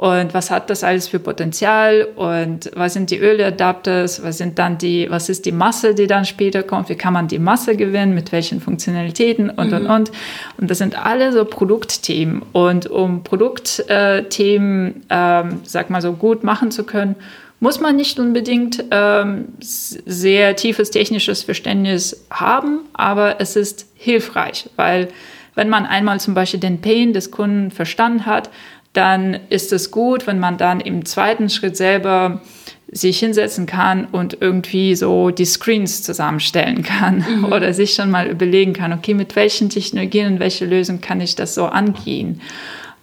[0.01, 4.57] und was hat das alles für Potenzial und was sind die Early Adapters, was sind
[4.57, 7.75] dann die, was ist die Masse, die dann später kommt, wie kann man die Masse
[7.75, 9.73] gewinnen, mit welchen Funktionalitäten und mhm.
[9.75, 10.11] und und.
[10.57, 12.41] Und das sind alle so Produktthemen.
[12.51, 17.15] Und um Produktthemen, ähm, sag mal so, gut machen zu können,
[17.59, 25.09] muss man nicht unbedingt ähm, sehr tiefes technisches Verständnis haben, aber es ist hilfreich, weil
[25.53, 28.49] wenn man einmal zum Beispiel den Pain des Kunden verstanden hat,
[28.93, 32.41] dann ist es gut, wenn man dann im zweiten Schritt selber
[32.91, 37.45] sich hinsetzen kann und irgendwie so die Screens zusammenstellen kann mhm.
[37.53, 41.35] oder sich schon mal überlegen kann, okay, mit welchen Technologien und welche Lösung kann ich
[41.35, 42.41] das so angehen.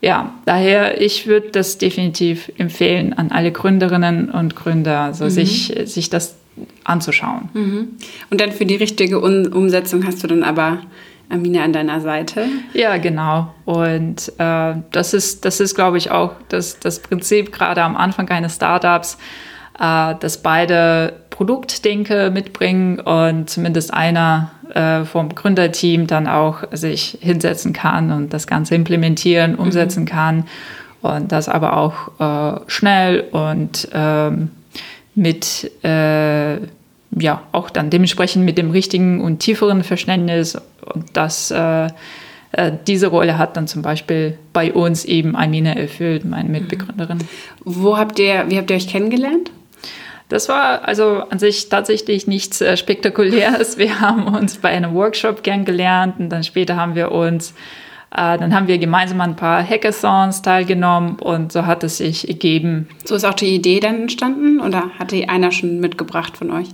[0.01, 5.31] Ja, daher, ich würde das definitiv empfehlen an alle Gründerinnen und Gründer, so mhm.
[5.31, 6.37] sich, sich das
[6.85, 7.49] anzuschauen.
[7.55, 7.89] Mhm.
[8.31, 10.83] Und dann für die richtige Umsetzung hast du dann aber
[11.31, 12.47] Amina an deiner Seite.
[12.73, 13.53] Ja, genau.
[13.65, 18.29] Und äh, das ist, das ist, glaube ich, auch das, das Prinzip gerade am Anfang
[18.31, 19.19] eines Startups,
[19.79, 27.73] äh, dass beide Produktdenke mitbringen und zumindest einer äh, vom Gründerteam dann auch sich hinsetzen
[27.73, 29.59] kann und das Ganze implementieren, mhm.
[29.59, 30.07] umsetzen mhm.
[30.07, 30.45] kann.
[31.01, 34.51] Und das aber auch äh, schnell und ähm,
[35.15, 36.59] mit äh,
[37.11, 40.57] ja, auch dann dementsprechend mit dem richtigen und tieferen Verständnis.
[40.95, 41.89] Und das, äh,
[42.53, 47.19] äh, diese Rolle hat dann zum Beispiel bei uns eben Amina erfüllt, meine Mitbegründerin.
[47.65, 49.51] Wo habt ihr, wie habt ihr euch kennengelernt?
[50.29, 53.79] Das war also an sich tatsächlich nichts äh, Spektakuläres.
[53.79, 57.55] Wir haben uns bei einem Workshop kennengelernt und dann später haben wir uns
[58.11, 62.29] äh, dann haben wir gemeinsam an ein paar Hackathons teilgenommen und so hat es sich
[62.29, 62.89] ergeben.
[63.05, 66.69] So ist auch die Idee dann entstanden oder hat die einer schon mitgebracht von euch?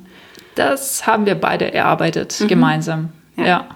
[0.54, 2.48] Das haben wir beide erarbeitet, mhm.
[2.48, 3.08] gemeinsam.
[3.36, 3.44] Ja.
[3.44, 3.68] ja.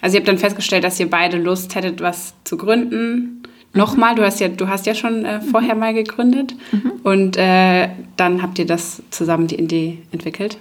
[0.00, 3.42] Also ihr habt dann festgestellt, dass ihr beide Lust hättet, was zu gründen.
[3.72, 6.92] Nochmal, du hast ja, du hast ja schon äh, vorher mal gegründet mhm.
[7.02, 10.58] und äh, dann habt ihr das zusammen die Idee entwickelt.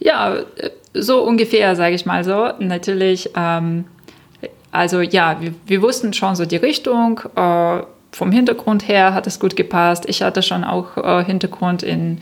[0.00, 0.36] Ja,
[0.94, 2.50] so ungefähr, sage ich mal so.
[2.58, 3.84] Natürlich, ähm,
[4.70, 7.20] also ja, wir, wir, wussten schon so die Richtung.
[7.36, 10.04] Äh, vom Hintergrund her hat es gut gepasst.
[10.06, 12.20] Ich hatte schon auch äh, Hintergrund in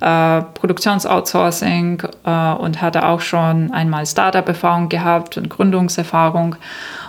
[0.00, 6.56] äh, Produktionsoutsourcing äh, und hatte auch schon einmal Startup-Erfahrung gehabt und Gründungserfahrung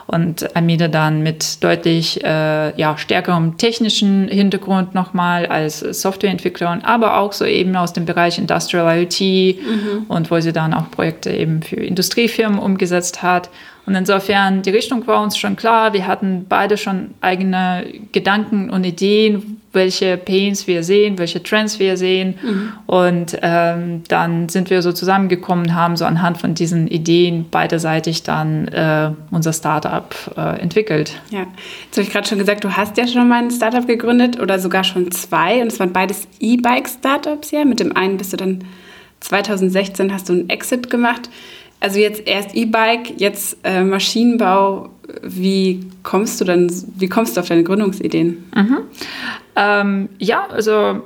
[0.08, 7.32] und Amide dann mit deutlich äh, ja, stärkerem technischen Hintergrund nochmal als Softwareentwicklerin, aber auch
[7.32, 10.06] so eben aus dem Bereich Industrial IoT mhm.
[10.08, 13.52] und wo sie dann auch Projekte eben für Industriefirmen umgesetzt hat.
[13.89, 15.93] Und insofern, die Richtung war uns schon klar.
[15.93, 21.97] Wir hatten beide schon eigene Gedanken und Ideen, welche Pains wir sehen, welche Trends wir
[21.97, 22.36] sehen.
[22.39, 22.71] Mhm.
[22.86, 28.67] Und ähm, dann sind wir so zusammengekommen, haben so anhand von diesen Ideen beiderseitig dann
[28.67, 31.19] äh, unser Startup äh, entwickelt.
[31.32, 31.47] Ja,
[31.86, 34.60] jetzt habe ich gerade schon gesagt, du hast ja schon mal ein Startup gegründet oder
[34.60, 35.63] sogar schon zwei.
[35.63, 37.65] Und es waren beides E-Bike-Startups, ja.
[37.65, 38.65] Mit dem einen bist du dann
[39.21, 41.32] 2016 hast du einen Exit gemacht.
[41.79, 44.89] Also jetzt erst E-Bike, jetzt äh, Maschinenbau.
[45.23, 48.45] Wie kommst du dann, wie kommst du auf deine Gründungsideen?
[48.53, 48.77] Mhm.
[49.55, 51.03] Ähm, ja, also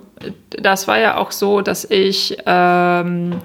[0.49, 3.35] das war ja auch so, dass ich, ähm,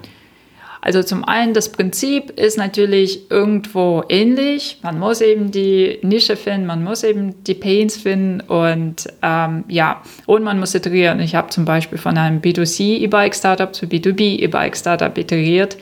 [0.81, 4.79] also zum einen das Prinzip ist natürlich irgendwo ähnlich.
[4.81, 10.01] Man muss eben die Nische finden, man muss eben die Pains finden und ähm, ja,
[10.25, 11.19] und man muss iterieren.
[11.19, 15.77] Ich habe zum Beispiel von einem B2C E-Bike-Startup zu B2B E-Bike-Startup iteriert.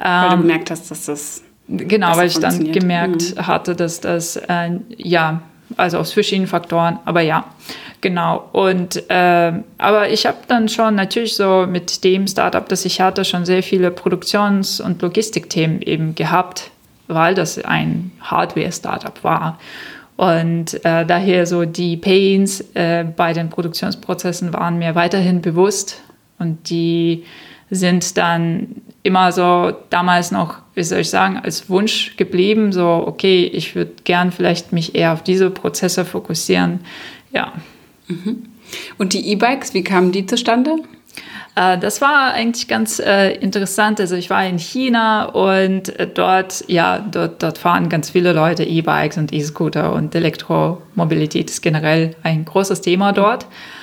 [0.00, 1.42] Weil du ähm, gemerkt hast, dass das.
[1.68, 3.46] Genau, weil ich dann gemerkt mhm.
[3.46, 5.42] hatte, dass das, äh, ja,
[5.76, 7.44] also aus verschiedenen Faktoren, aber ja,
[8.00, 8.48] genau.
[8.52, 13.24] Und äh, aber ich habe dann schon natürlich so mit dem Startup, das ich hatte,
[13.24, 16.72] schon sehr viele Produktions- und Logistikthemen eben gehabt,
[17.06, 19.58] weil das ein Hardware-Startup war.
[20.16, 26.02] Und äh, daher so die Pains äh, bei den Produktionsprozessen waren mir weiterhin bewusst
[26.38, 27.24] und die
[27.70, 33.44] sind dann immer so damals noch, wie soll ich sagen, als Wunsch geblieben, so, okay,
[33.44, 36.80] ich würde gern vielleicht mich eher auf diese Prozesse fokussieren.
[37.32, 37.52] Ja.
[38.08, 38.44] Mhm.
[38.98, 40.76] Und die E-Bikes, wie kamen die zustande?
[41.56, 44.00] Äh, das war eigentlich ganz äh, interessant.
[44.00, 48.64] Also ich war in China und äh, dort, ja, dort, dort fahren ganz viele Leute
[48.64, 53.44] E-Bikes und E-Scooter und Elektromobilität ist generell ein großes Thema dort.
[53.44, 53.79] Mhm.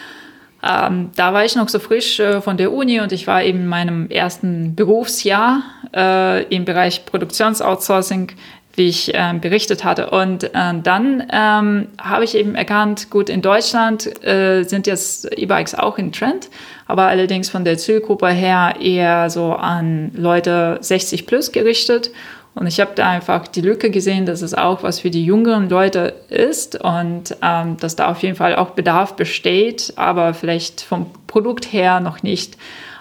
[0.68, 3.60] Ähm, da war ich noch so frisch äh, von der Uni und ich war eben
[3.60, 5.62] in meinem ersten Berufsjahr
[5.96, 8.32] äh, im Bereich Produktionsoutsourcing,
[8.76, 10.10] wie ich äh, berichtet hatte.
[10.10, 15.74] Und äh, dann ähm, habe ich eben erkannt, gut, in Deutschland äh, sind jetzt E-Bikes
[15.74, 16.50] auch in Trend,
[16.86, 22.12] aber allerdings von der Zielgruppe her eher so an Leute 60 plus gerichtet.
[22.60, 25.70] Und ich habe da einfach die Lücke gesehen, dass es auch was für die jüngeren
[25.70, 31.06] Leute ist und ähm, dass da auf jeden Fall auch Bedarf besteht, aber vielleicht vom
[31.28, 32.58] Produkt her noch nicht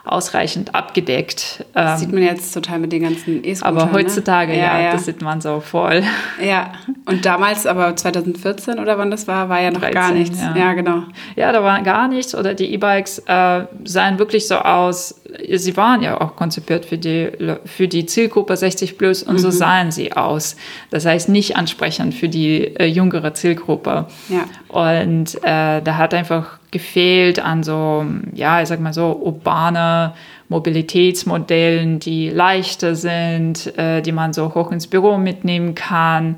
[0.06, 1.64] ausreichend abgedeckt.
[1.72, 3.76] Das sieht man jetzt total mit den ganzen E-Scootern.
[3.76, 3.92] Aber ne?
[3.92, 4.58] heutzutage, ne?
[4.58, 6.04] ja, ja, das sieht man so voll.
[6.40, 6.72] Ja,
[7.06, 10.40] und damals, aber 2014 oder wann das war, war ja noch 13, gar nichts.
[10.40, 10.56] Ja.
[10.56, 10.72] ja.
[10.74, 11.02] genau.
[11.34, 15.20] Ja, da war gar nichts oder die E-Bikes äh, sahen wirklich so aus,
[15.54, 17.30] sie waren ja auch konzipiert für die,
[17.64, 19.38] für die Zielgruppe 60 plus und mhm.
[19.38, 20.56] so sahen sie aus.
[20.90, 24.06] Das heißt nicht ansprechend für die äh, jüngere Zielgruppe.
[24.28, 24.44] Ja.
[24.68, 30.12] Und äh, da hat einfach gefehlt an so, ja, ich sag mal so, urbane
[30.48, 36.36] Mobilitätsmodellen, die leichter sind, äh, die man so hoch ins Büro mitnehmen kann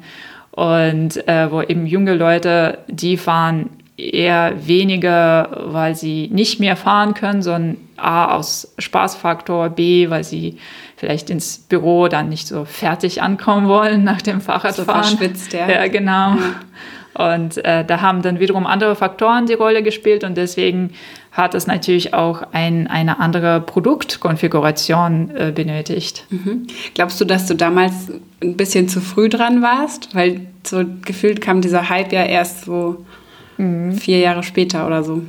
[0.52, 7.14] und äh, wo eben junge Leute, die fahren eher weniger, weil sie nicht mehr fahren
[7.14, 10.58] können, sondern A aus Spaßfaktor, B, weil sie
[10.96, 15.04] vielleicht ins Büro dann nicht so fertig ankommen wollen nach dem Fahrradfahren.
[15.04, 15.68] So verschwitzt, ja.
[15.68, 16.36] Ja, genau.
[17.14, 20.90] Und äh, da haben dann wiederum andere Faktoren die Rolle gespielt und deswegen
[21.32, 26.26] hat es natürlich auch ein, eine andere Produktkonfiguration äh, benötigt.
[26.30, 26.66] Mhm.
[26.94, 30.14] Glaubst du, dass du damals ein bisschen zu früh dran warst?
[30.14, 33.04] Weil so gefühlt kam dieser Hype ja erst so
[33.56, 33.94] mhm.
[33.94, 35.22] vier Jahre später oder so.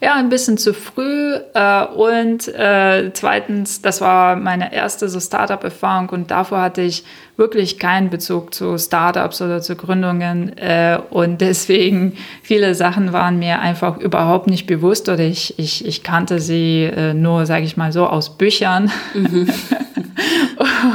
[0.00, 1.34] Ja, ein bisschen zu früh.
[1.54, 7.04] Äh, und äh, zweitens, das war meine erste so Startup-Erfahrung und davor hatte ich
[7.36, 10.56] wirklich keinen Bezug zu Startups oder zu Gründungen.
[10.56, 16.04] Äh, und deswegen viele Sachen waren mir einfach überhaupt nicht bewusst oder ich, ich, ich
[16.04, 18.92] kannte sie äh, nur, sage ich mal so, aus Büchern.
[19.14, 19.48] Mhm.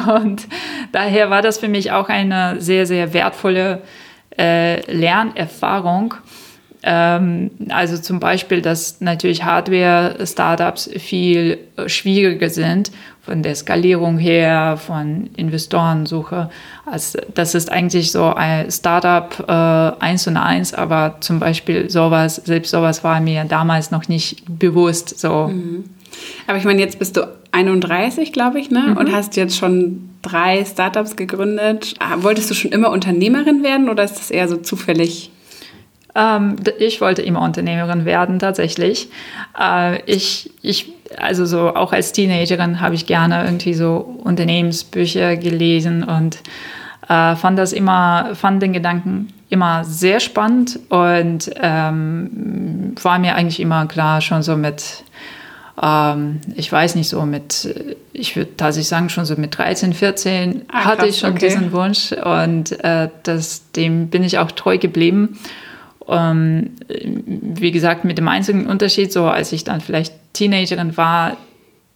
[0.16, 0.48] und
[0.94, 3.82] daher war das für mich auch eine sehr, sehr wertvolle
[4.38, 6.16] äh, Lernerfahrung.
[6.86, 12.92] Ähm, also zum Beispiel, dass natürlich Hardware-Startups viel äh, schwieriger sind
[13.22, 16.50] von der Skalierung her, von Investorensuche.
[16.86, 22.36] Also das ist eigentlich so ein Startup äh, eins und eins, aber zum Beispiel sowas,
[22.36, 25.18] selbst sowas war mir damals noch nicht bewusst.
[25.18, 25.48] So.
[25.48, 25.86] Mhm.
[26.48, 28.88] Aber ich meine, jetzt bist du 31, glaube ich, ne?
[28.90, 28.98] Mhm.
[28.98, 31.94] Und hast jetzt schon drei Startups gegründet.
[32.00, 35.32] Ah, wolltest du schon immer Unternehmerin werden oder ist das eher so zufällig?
[36.16, 39.10] Ähm, ich wollte immer Unternehmerin werden, tatsächlich.
[39.60, 46.04] Äh, ich, ich, also so auch als Teenagerin habe ich gerne irgendwie so Unternehmensbücher gelesen
[46.04, 46.38] und
[47.10, 53.60] äh, fand das immer, fand den Gedanken immer sehr spannend und ähm, war mir eigentlich
[53.60, 55.04] immer klar, schon so mit,
[55.82, 60.64] ähm, ich weiß nicht, so mit, ich würde tatsächlich sagen, schon so mit 13, 14
[60.70, 61.48] ah, hatte krass, ich schon okay.
[61.48, 65.38] diesen Wunsch und äh, das, dem bin ich auch treu geblieben.
[66.08, 71.38] Ähm, wie gesagt, mit dem einzigen Unterschied, so als ich dann vielleicht Teenagerin war,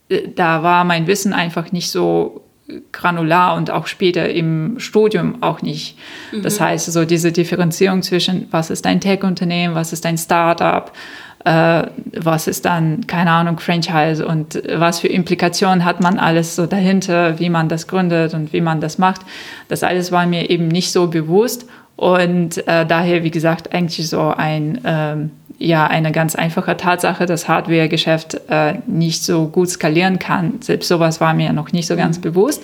[0.10, 2.44] äh, da war mein Wissen einfach nicht so
[2.92, 5.98] granular und auch später im Studium auch nicht.
[6.32, 6.42] Mhm.
[6.42, 10.92] Das heißt, so diese Differenzierung zwischen, was ist ein Tech-Unternehmen, was ist ein Startup,
[11.46, 11.84] äh,
[12.14, 17.40] was ist dann, keine Ahnung, Franchise und was für Implikationen hat man alles so dahinter,
[17.40, 19.22] wie man das gründet und wie man das macht.
[19.70, 21.66] Das alles war mir eben nicht so bewusst
[21.98, 27.48] und äh, daher, wie gesagt, eigentlich so ein ähm, ja eine ganz einfache Tatsache, dass
[27.48, 30.62] Hardware-Geschäft äh, nicht so gut skalieren kann.
[30.62, 32.22] Selbst sowas war mir noch nicht so ganz mhm.
[32.22, 32.64] bewusst.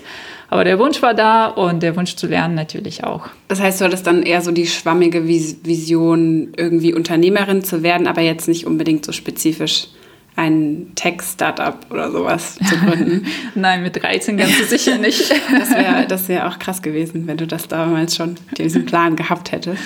[0.49, 3.27] Aber der Wunsch war da und der Wunsch zu lernen natürlich auch.
[3.47, 8.21] Das heißt, du hattest dann eher so die schwammige Vision, irgendwie Unternehmerin zu werden, aber
[8.21, 9.87] jetzt nicht unbedingt so spezifisch
[10.35, 13.27] ein Tech-Startup oder sowas zu gründen.
[13.55, 15.31] Nein, mit 13 ganz sicher nicht.
[15.51, 19.51] das wäre das wär auch krass gewesen, wenn du das damals schon diesen Plan gehabt
[19.51, 19.83] hättest.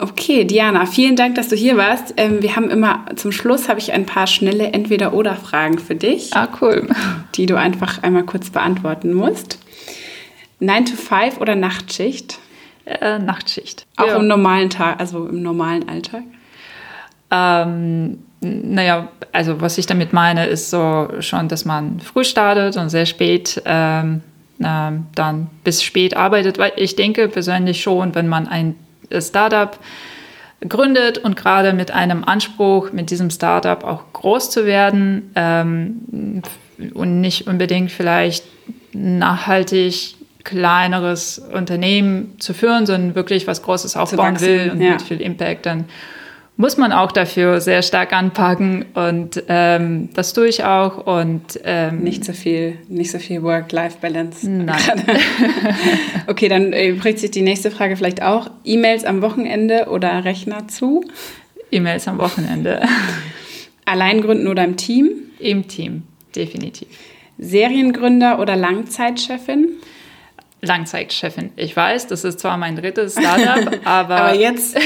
[0.00, 2.14] Okay, Diana, vielen Dank, dass du hier warst.
[2.16, 6.32] Ähm, wir haben immer zum Schluss habe ich ein paar schnelle Entweder-Oder-Fragen für dich.
[6.34, 6.86] Ah, cool.
[7.34, 9.58] Die du einfach einmal kurz beantworten musst.
[10.60, 12.38] 9 to 5 oder Nachtschicht?
[12.84, 13.86] Äh, Nachtschicht.
[13.96, 14.16] Auch ja.
[14.16, 16.22] im normalen Tag, also im normalen Alltag?
[17.30, 22.88] Ähm, naja, also was ich damit meine, ist so schon, dass man früh startet und
[22.88, 24.22] sehr spät ähm,
[24.60, 28.76] äh, dann bis spät arbeitet, weil ich denke persönlich schon, wenn man ein
[29.18, 29.78] Startup
[30.66, 36.42] gründet und gerade mit einem Anspruch, mit diesem Startup auch groß zu werden ähm,
[36.94, 38.44] und nicht unbedingt vielleicht
[38.92, 44.92] nachhaltig kleineres Unternehmen zu führen, sondern wirklich was Großes aufbauen will und ja.
[44.92, 45.84] mit viel Impact, dann
[46.58, 52.00] muss man auch dafür sehr stark anpacken und ähm, das tue ich auch und ähm,
[52.00, 54.50] nicht so viel, nicht so viel Work-Life-Balance.
[54.50, 54.76] Nein.
[56.26, 60.66] okay, dann äh, bringt sich die nächste Frage vielleicht auch: E-Mails am Wochenende oder Rechner
[60.66, 61.04] zu?
[61.70, 62.82] E-Mails am Wochenende.
[63.84, 65.10] Allein gründen oder im Team?
[65.38, 66.02] Im Team,
[66.34, 66.88] definitiv.
[67.38, 69.68] Seriengründer oder Langzeitchefin?
[70.60, 71.50] Langzeitchefin.
[71.56, 74.16] Ich weiß, das ist zwar mein drittes Startup, aber.
[74.16, 74.76] aber jetzt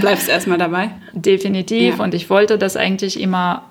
[0.00, 0.90] bleibst du erstmal dabei.
[1.12, 1.98] Definitiv.
[1.98, 2.04] Ja.
[2.04, 3.64] Und ich wollte das eigentlich immer,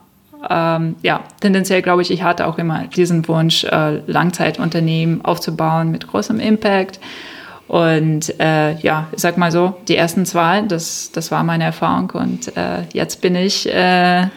[0.49, 6.07] ähm, ja, tendenziell glaube ich, ich hatte auch immer diesen Wunsch, äh, Langzeitunternehmen aufzubauen mit
[6.07, 6.99] großem Impact.
[7.67, 12.11] Und äh, ja, ich sag mal so, die ersten zwei, das, das war meine Erfahrung.
[12.11, 13.67] Und äh, jetzt bin ich.
[13.73, 14.27] Äh,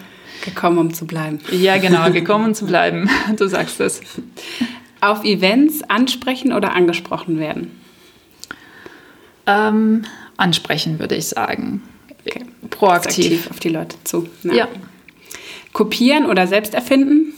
[0.45, 1.41] gekommen, um zu bleiben.
[1.51, 3.11] Ja, genau, gekommen, um zu bleiben.
[3.37, 4.01] Du sagst es.
[5.01, 7.81] Auf Events ansprechen oder angesprochen werden?
[9.47, 10.05] Ähm,
[10.37, 11.83] ansprechen, würde ich sagen.
[12.11, 12.45] Okay.
[12.71, 13.51] Proaktiv.
[13.51, 14.29] auf die Leute zu.
[14.43, 14.55] Ja.
[14.55, 14.69] ja.
[15.73, 17.35] Kopieren oder selbst erfinden?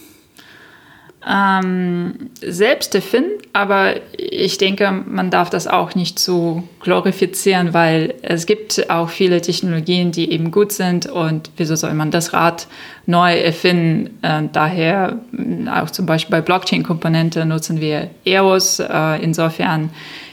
[1.27, 8.46] ähm, selbst erfinden, aber ich denke, man darf das auch nicht zu glorifizieren, weil es
[8.46, 12.68] gibt auch viele Technologien, die eben gut sind und wieso soll man das Rad
[13.07, 14.18] neu erfinden?
[14.22, 18.78] Äh, daher äh, auch zum Beispiel bei Blockchain-Komponente nutzen wir EOS.
[18.80, 19.90] Äh, insofern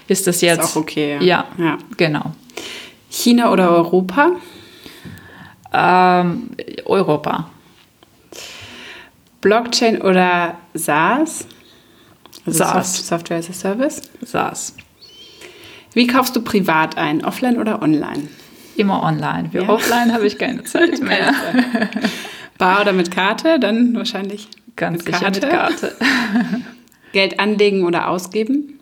[0.07, 1.17] ist das jetzt ist auch okay.
[1.19, 1.77] Ja, ja, ja.
[1.97, 2.33] genau.
[3.09, 4.31] China oder Europa?
[5.73, 6.49] Ähm,
[6.85, 7.49] Europa.
[9.41, 11.47] Blockchain oder SaaS?
[12.47, 13.07] Also SaaS.
[13.07, 14.01] Software as a Service?
[14.25, 14.73] SaaS.
[15.93, 17.23] Wie kaufst du privat ein?
[17.25, 18.29] Offline oder online?
[18.77, 19.49] Immer online.
[19.51, 19.69] Für ja.
[19.69, 21.33] offline habe ich keine Zeit mehr.
[22.57, 23.59] Bar oder mit Karte?
[23.59, 25.41] Dann wahrscheinlich Ganz mit Karte.
[25.41, 25.95] mit Karte.
[27.11, 28.79] Geld anlegen oder ausgeben?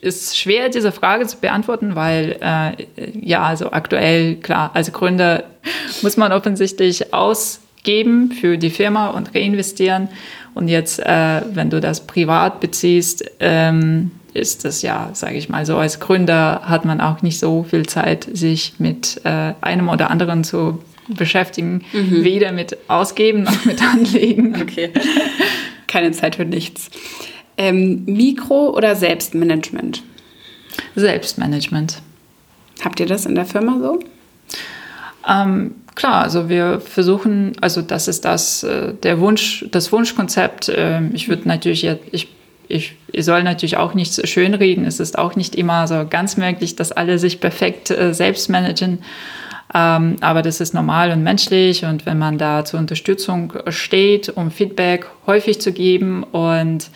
[0.00, 5.44] Ist schwer, diese Frage zu beantworten, weil äh, ja, also aktuell, klar, als Gründer
[6.02, 10.08] muss man offensichtlich aus geben für die Firma und reinvestieren.
[10.54, 15.66] Und jetzt, äh, wenn du das privat beziehst, ähm, ist das ja, sage ich mal
[15.66, 20.10] so, als Gründer hat man auch nicht so viel Zeit, sich mit äh, einem oder
[20.10, 22.24] anderen zu beschäftigen, mhm.
[22.24, 24.56] weder mit Ausgeben noch mit Anlegen.
[24.60, 24.90] Okay,
[25.86, 26.90] keine Zeit für nichts.
[27.58, 30.02] Ähm, Mikro- oder Selbstmanagement?
[30.94, 32.00] Selbstmanagement.
[32.82, 34.00] Habt ihr das in der Firma so?
[35.28, 40.68] Ähm, klar, also wir versuchen, also das ist das, äh, der Wunsch, das Wunschkonzept.
[40.68, 42.28] Äh, ich würde natürlich, ich,
[42.68, 44.84] ich, ich soll natürlich auch nicht schönreden.
[44.84, 49.00] Es ist auch nicht immer so ganz möglich, dass alle sich perfekt äh, selbst managen.
[49.74, 54.50] Ähm, aber das ist normal und menschlich und wenn man da zur Unterstützung steht, um
[54.50, 56.90] Feedback häufig zu geben und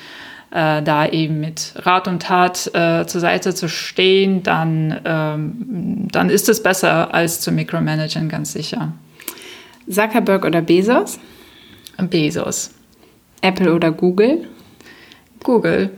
[0.50, 6.30] äh, da eben mit Rat und Tat äh, zur Seite zu stehen, dann, ähm, dann
[6.30, 8.92] ist es besser als zu micromanagen, ganz sicher.
[9.88, 11.18] Zuckerberg oder Bezos?
[11.98, 12.72] Bezos.
[13.40, 14.46] Apple oder Google?
[15.42, 15.90] Google.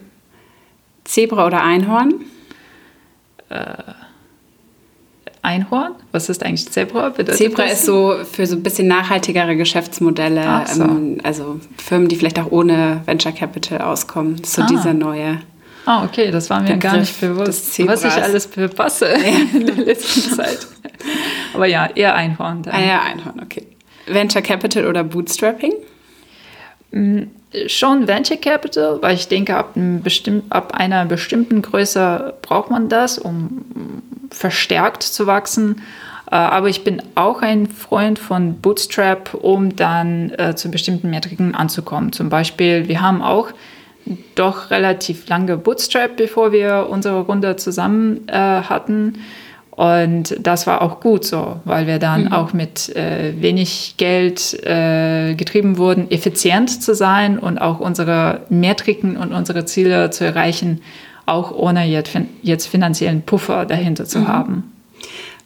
[1.05, 2.15] Zebra oder Einhorn?
[3.49, 3.75] Äh,
[5.43, 5.95] Einhorn?
[6.13, 7.11] Was ist eigentlich Zebra?
[7.11, 7.75] Bedeutet Zebra das?
[7.75, 10.83] ist so für so ein bisschen nachhaltigere Geschäftsmodelle, so.
[10.83, 14.43] ähm, also Firmen, die vielleicht auch ohne Venture Capital auskommen.
[14.45, 14.67] So ah.
[14.67, 15.41] dieser neue.
[15.87, 19.17] Ah, okay, das war mir Begriff gar nicht bewusst, was ich alles verpasse ja.
[19.59, 20.67] in der letzten Zeit.
[21.55, 22.63] Aber ja, eher Einhorn.
[22.63, 22.75] Dann.
[22.75, 23.67] Ah ja, Einhorn, okay.
[24.07, 25.73] Venture Capital oder Bootstrapping?
[26.91, 27.25] Mm,
[27.67, 29.75] schon Venture Capital, weil ich denke, ab,
[30.51, 35.83] ab, einer bestimmten Größe braucht man das, um verstärkt zu wachsen.
[36.31, 41.55] Äh, aber ich bin auch ein Freund von Bootstrap, um dann äh, zu bestimmten Metriken
[41.55, 42.13] anzukommen.
[42.13, 43.51] Zum Beispiel, wir haben auch
[44.35, 49.21] doch relativ lange Bootstrap, bevor wir unsere Runde zusammen äh, hatten.
[49.79, 52.33] Und das war auch gut so, weil wir dann mhm.
[52.33, 59.17] auch mit äh, wenig Geld äh, getrieben wurden, effizient zu sein und auch unsere Metriken
[59.17, 60.81] und unsere Ziele zu erreichen,
[61.27, 62.11] auch ohne jetzt,
[62.43, 64.27] jetzt finanziellen Puffer dahinter zu mhm.
[64.27, 64.73] haben.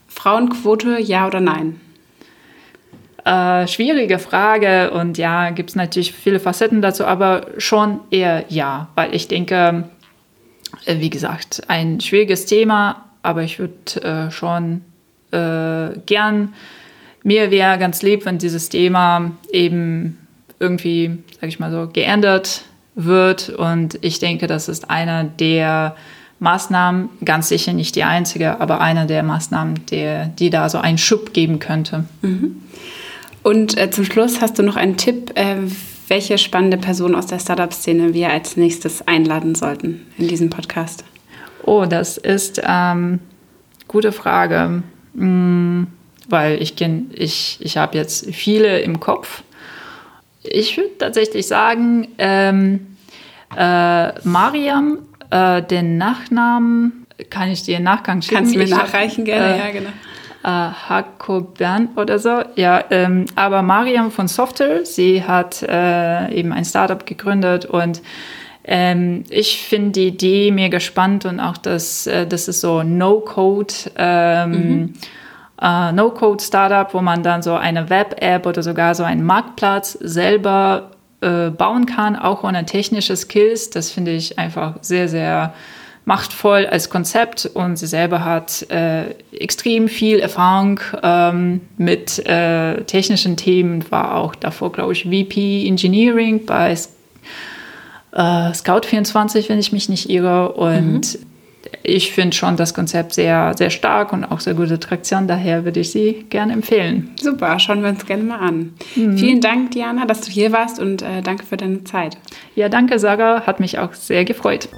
[0.09, 1.79] Frauenquote, ja oder nein?
[3.27, 8.89] Äh, schwierige Frage und ja, gibt es natürlich viele Facetten dazu, aber schon eher ja,
[8.95, 9.91] weil ich denke,
[10.87, 14.83] äh, wie gesagt, ein schwieriges Thema, aber ich würde äh, schon
[15.31, 16.55] äh, gern,
[17.23, 20.19] mir wäre ganz lieb, wenn dieses Thema eben
[20.59, 22.63] irgendwie, sag ich mal so, geändert
[22.95, 23.49] wird.
[23.51, 25.97] Und ich denke, das ist einer der
[26.41, 30.99] Maßnahmen, ganz sicher nicht die einzige, aber einer der Maßnahmen, der, die da so einen
[30.99, 32.05] Schub geben könnte.
[32.23, 32.63] Mhm.
[33.43, 35.57] Und äh, zum Schluss hast du noch einen Tipp, äh,
[36.09, 41.05] welche spannende Person aus der Startup-Szene wir als nächstes einladen sollten in diesem Podcast?
[41.65, 43.21] Oh, das ist ähm,
[43.89, 44.83] gute Frage,
[45.15, 45.87] hm,
[46.29, 49.43] weil ich kenne, ich, ich habe jetzt viele im Kopf.
[50.43, 52.97] Ich würde tatsächlich sagen, ähm,
[53.57, 54.99] äh, Mariam,
[55.31, 58.37] äh, den Nachnamen kann ich dir im Nachgang schicken.
[58.37, 59.91] Kannst du mir nachreichen, hab, gerne, äh, ja, genau.
[60.45, 62.43] Äh, Hakobern oder so.
[62.57, 68.03] Ja, ähm, aber Mariam von Software, sie hat äh, eben ein Startup gegründet und
[68.65, 73.75] ähm, ich finde die Idee mega spannend und auch das, äh, das ist so No-Code.
[73.97, 74.93] Ähm, mhm.
[75.61, 80.91] äh, No-Code-Startup, wo man dann so eine Web-App oder sogar so einen Marktplatz selber
[81.21, 83.71] äh, bauen kann, auch ohne technische Skills.
[83.71, 85.55] Das finde ich einfach sehr, sehr
[86.05, 93.37] machtvoll als Konzept und sie selber hat äh, extrem viel Erfahrung ähm, mit äh, technischen
[93.37, 96.77] Themen, war auch davor, glaube ich, VP Engineering bei
[98.13, 100.53] äh, Scout24, wenn ich mich nicht irre.
[100.53, 101.27] Und mhm.
[101.83, 105.27] ich finde schon das Konzept sehr, sehr stark und auch sehr gute Traktion.
[105.27, 107.11] Daher würde ich sie gerne empfehlen.
[107.21, 108.75] Super, schauen wir uns gerne mal an.
[108.95, 109.19] Mhm.
[109.19, 112.17] Vielen Dank, Diana, dass du hier warst und äh, danke für deine Zeit.
[112.55, 113.47] Ja, danke, Sarah.
[113.47, 114.69] Hat mich auch sehr gefreut.